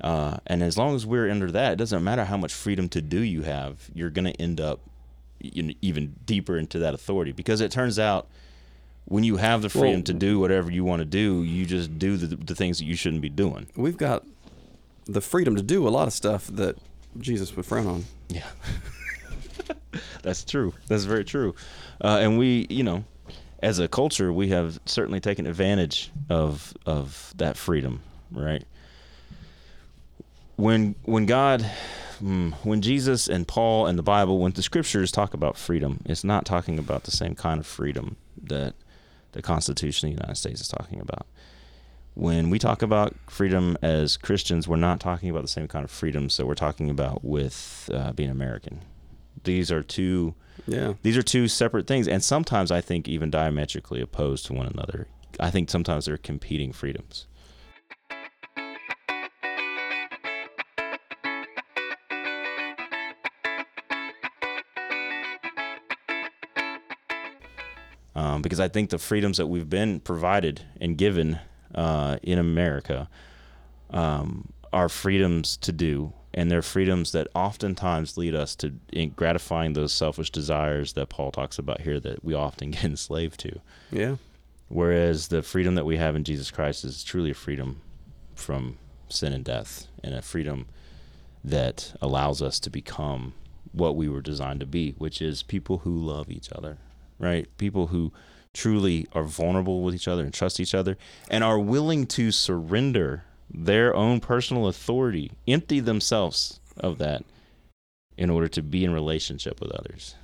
[0.01, 3.01] Uh, and as long as we're under that, it doesn't matter how much freedom to
[3.01, 3.89] do you have.
[3.93, 4.81] You're going to end up
[5.39, 8.27] you know, even deeper into that authority because it turns out
[9.05, 11.97] when you have the freedom Well- to do whatever you want to do, you just
[11.99, 13.67] do the, the things that you shouldn't be doing.
[13.75, 14.25] We've got
[15.05, 16.77] the freedom to do a lot of stuff that
[17.19, 18.05] Jesus would frown on.
[18.29, 18.47] Yeah.
[20.23, 20.73] That's true.
[20.87, 21.55] That's very true.
[22.01, 23.03] Uh, and we, you know,
[23.61, 28.01] as a culture, we have certainly taken advantage of of that freedom,
[28.31, 28.63] right?
[30.55, 31.65] When when God,
[32.21, 36.23] mm, when Jesus and Paul and the Bible, when the scriptures talk about freedom, it's
[36.23, 38.75] not talking about the same kind of freedom that
[39.31, 41.25] the Constitution of the United States is talking about.
[42.15, 45.89] When we talk about freedom as Christians, we're not talking about the same kind of
[45.89, 48.81] freedoms that we're talking about with uh, being American.
[49.43, 50.35] These are two
[50.67, 50.93] Yeah.
[51.01, 55.07] these are two separate things, and sometimes I think even diametrically opposed to one another.
[55.39, 57.25] I think sometimes they're competing freedoms.
[68.15, 71.39] Um, because I think the freedoms that we've been provided and given
[71.75, 73.09] uh, in America
[73.89, 79.73] um, are freedoms to do, and they're freedoms that oftentimes lead us to in gratifying
[79.73, 83.59] those selfish desires that Paul talks about here that we often get enslaved to.
[83.91, 84.15] Yeah.
[84.69, 87.81] Whereas the freedom that we have in Jesus Christ is truly a freedom
[88.33, 88.77] from
[89.09, 90.67] sin and death, and a freedom
[91.43, 93.33] that allows us to become
[93.71, 96.77] what we were designed to be, which is people who love each other,
[97.19, 97.47] right?
[97.57, 98.11] People who
[98.53, 100.97] truly are vulnerable with each other and trust each other
[101.29, 107.23] and are willing to surrender their own personal authority, empty themselves of that
[108.17, 110.15] in order to be in relationship with others.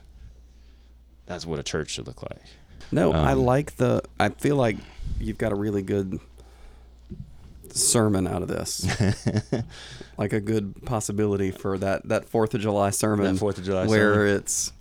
[1.25, 2.41] That's what a church should look like.
[2.91, 4.01] No, I Um, like the.
[4.19, 4.77] I feel like
[5.19, 6.19] you've got a really good
[7.71, 8.87] sermon out of this,
[10.17, 13.85] like a good possibility for that that Fourth of July sermon, That 4th of July
[13.85, 14.35] where sermon.
[14.37, 14.71] it's,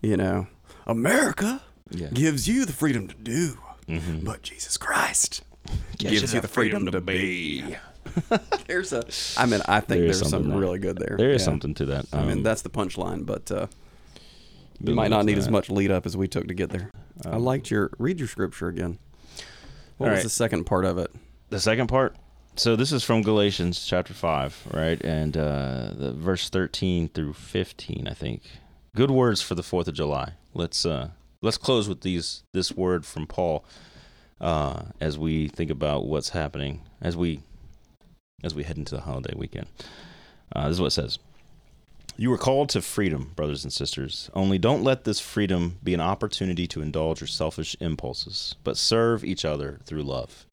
[0.00, 0.48] you know,
[0.86, 1.62] America
[1.94, 2.08] Yeah.
[2.12, 4.24] gives you the freedom to do, Mhm.
[4.24, 5.42] but Jesus Christ
[5.98, 7.76] Gives gives you the freedom to be.
[8.66, 9.04] there's a.
[9.36, 11.16] I mean, I think There there's something really good there.
[11.16, 11.44] There is Yeah.
[11.46, 12.06] something to that.
[12.12, 13.66] I mean, Um, that's the punchline, but uh,
[14.80, 16.90] you might not need as much lead up as we took to get there.
[17.24, 18.98] I Um, liked your read your scripture again.
[19.98, 20.22] What was right.
[20.24, 21.10] the second part of it?
[21.50, 22.16] the second part
[22.56, 28.08] so this is from galatians chapter 5 right and uh the verse 13 through 15
[28.10, 28.40] i think
[28.96, 31.08] good words for the fourth of july let's uh
[31.42, 33.64] let's close with these this word from paul
[34.40, 37.40] uh as we think about what's happening as we
[38.42, 39.66] as we head into the holiday weekend
[40.54, 41.18] uh this is what it says
[42.16, 44.30] you were called to freedom, brothers and sisters.
[44.34, 49.24] Only don't let this freedom be an opportunity to indulge your selfish impulses, but serve
[49.24, 50.46] each other through love.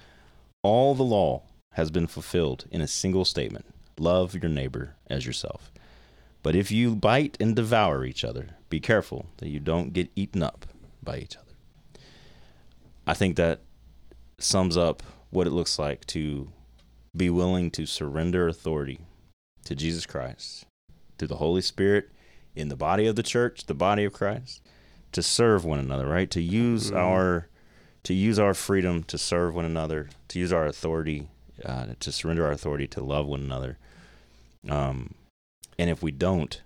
[0.63, 3.65] All the law has been fulfilled in a single statement
[3.99, 5.71] love your neighbor as yourself.
[6.41, 10.41] But if you bite and devour each other, be careful that you don't get eaten
[10.41, 10.65] up
[11.09, 11.53] by each other.
[13.07, 13.61] I think that
[14.37, 15.01] sums up
[15.31, 16.49] what it looks like to
[17.17, 18.99] be willing to surrender authority
[19.65, 20.65] to Jesus Christ,
[21.17, 22.11] to the Holy Spirit
[22.55, 24.61] in the body of the church, the body of Christ,
[25.11, 26.29] to serve one another, right?
[26.29, 26.97] To use Mhm.
[26.97, 27.47] our
[28.03, 31.27] to use our freedom to serve one another, to use our authority,
[31.65, 33.77] uh, to surrender our authority to love one another.
[34.69, 35.15] Um,
[35.77, 36.61] and if we don't,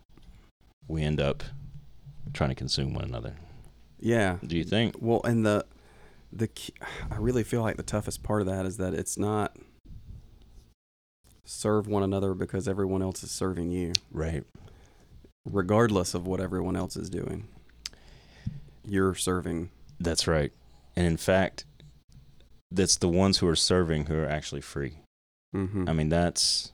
[0.87, 1.43] we end up
[2.33, 3.35] trying to consume one another.
[4.03, 4.37] Yeah.
[4.45, 4.95] Do you think?
[4.99, 5.65] Well, and the
[6.31, 6.49] the
[7.09, 9.55] I really feel like the toughest part of that is that it's not
[11.45, 14.43] serve one another because everyone else is serving you, Right.
[15.45, 17.47] regardless of what everyone else is doing.
[18.85, 19.69] You're serving.
[19.99, 20.51] That's right.
[20.95, 21.65] And in fact,
[22.71, 24.97] that's the ones who are serving who are actually free.
[25.55, 25.87] Mm-hmm.
[25.87, 26.71] I mean, that's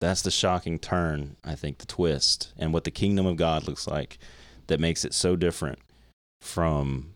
[0.00, 3.86] that's the shocking turn, I think, the twist, and what the kingdom of God looks
[3.86, 4.18] like
[4.66, 5.78] that makes it so different
[6.46, 7.14] from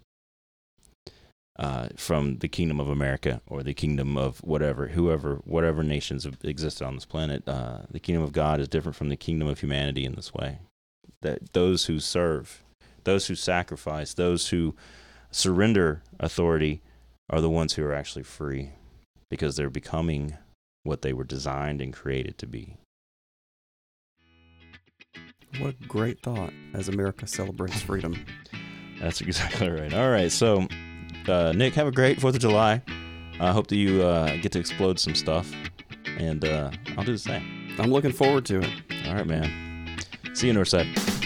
[1.61, 6.39] uh, from the kingdom of America or the kingdom of whatever, whoever, whatever nations have
[6.43, 7.47] existed on this planet.
[7.47, 10.61] Uh, the kingdom of God is different from the kingdom of humanity in this way.
[11.21, 12.63] That those who serve,
[13.05, 14.75] those who sacrifice, those who
[15.31, 16.81] surrender authority
[17.29, 18.71] are the ones who are actually free
[19.29, 20.39] because they're becoming
[20.83, 22.79] what they were designed and created to be.
[25.59, 28.25] What a great thought as America celebrates freedom.
[29.01, 29.93] That's exactly right.
[29.95, 30.31] All right.
[30.31, 30.67] So,
[31.29, 32.83] uh, Nick, have a great 4th of July.
[33.41, 35.51] I hope that you uh, get to explode some stuff.
[36.19, 37.75] And uh, I'll do the same.
[37.79, 38.71] I'm looking forward to it.
[39.07, 39.99] All right, man.
[40.35, 41.20] See you, Northside.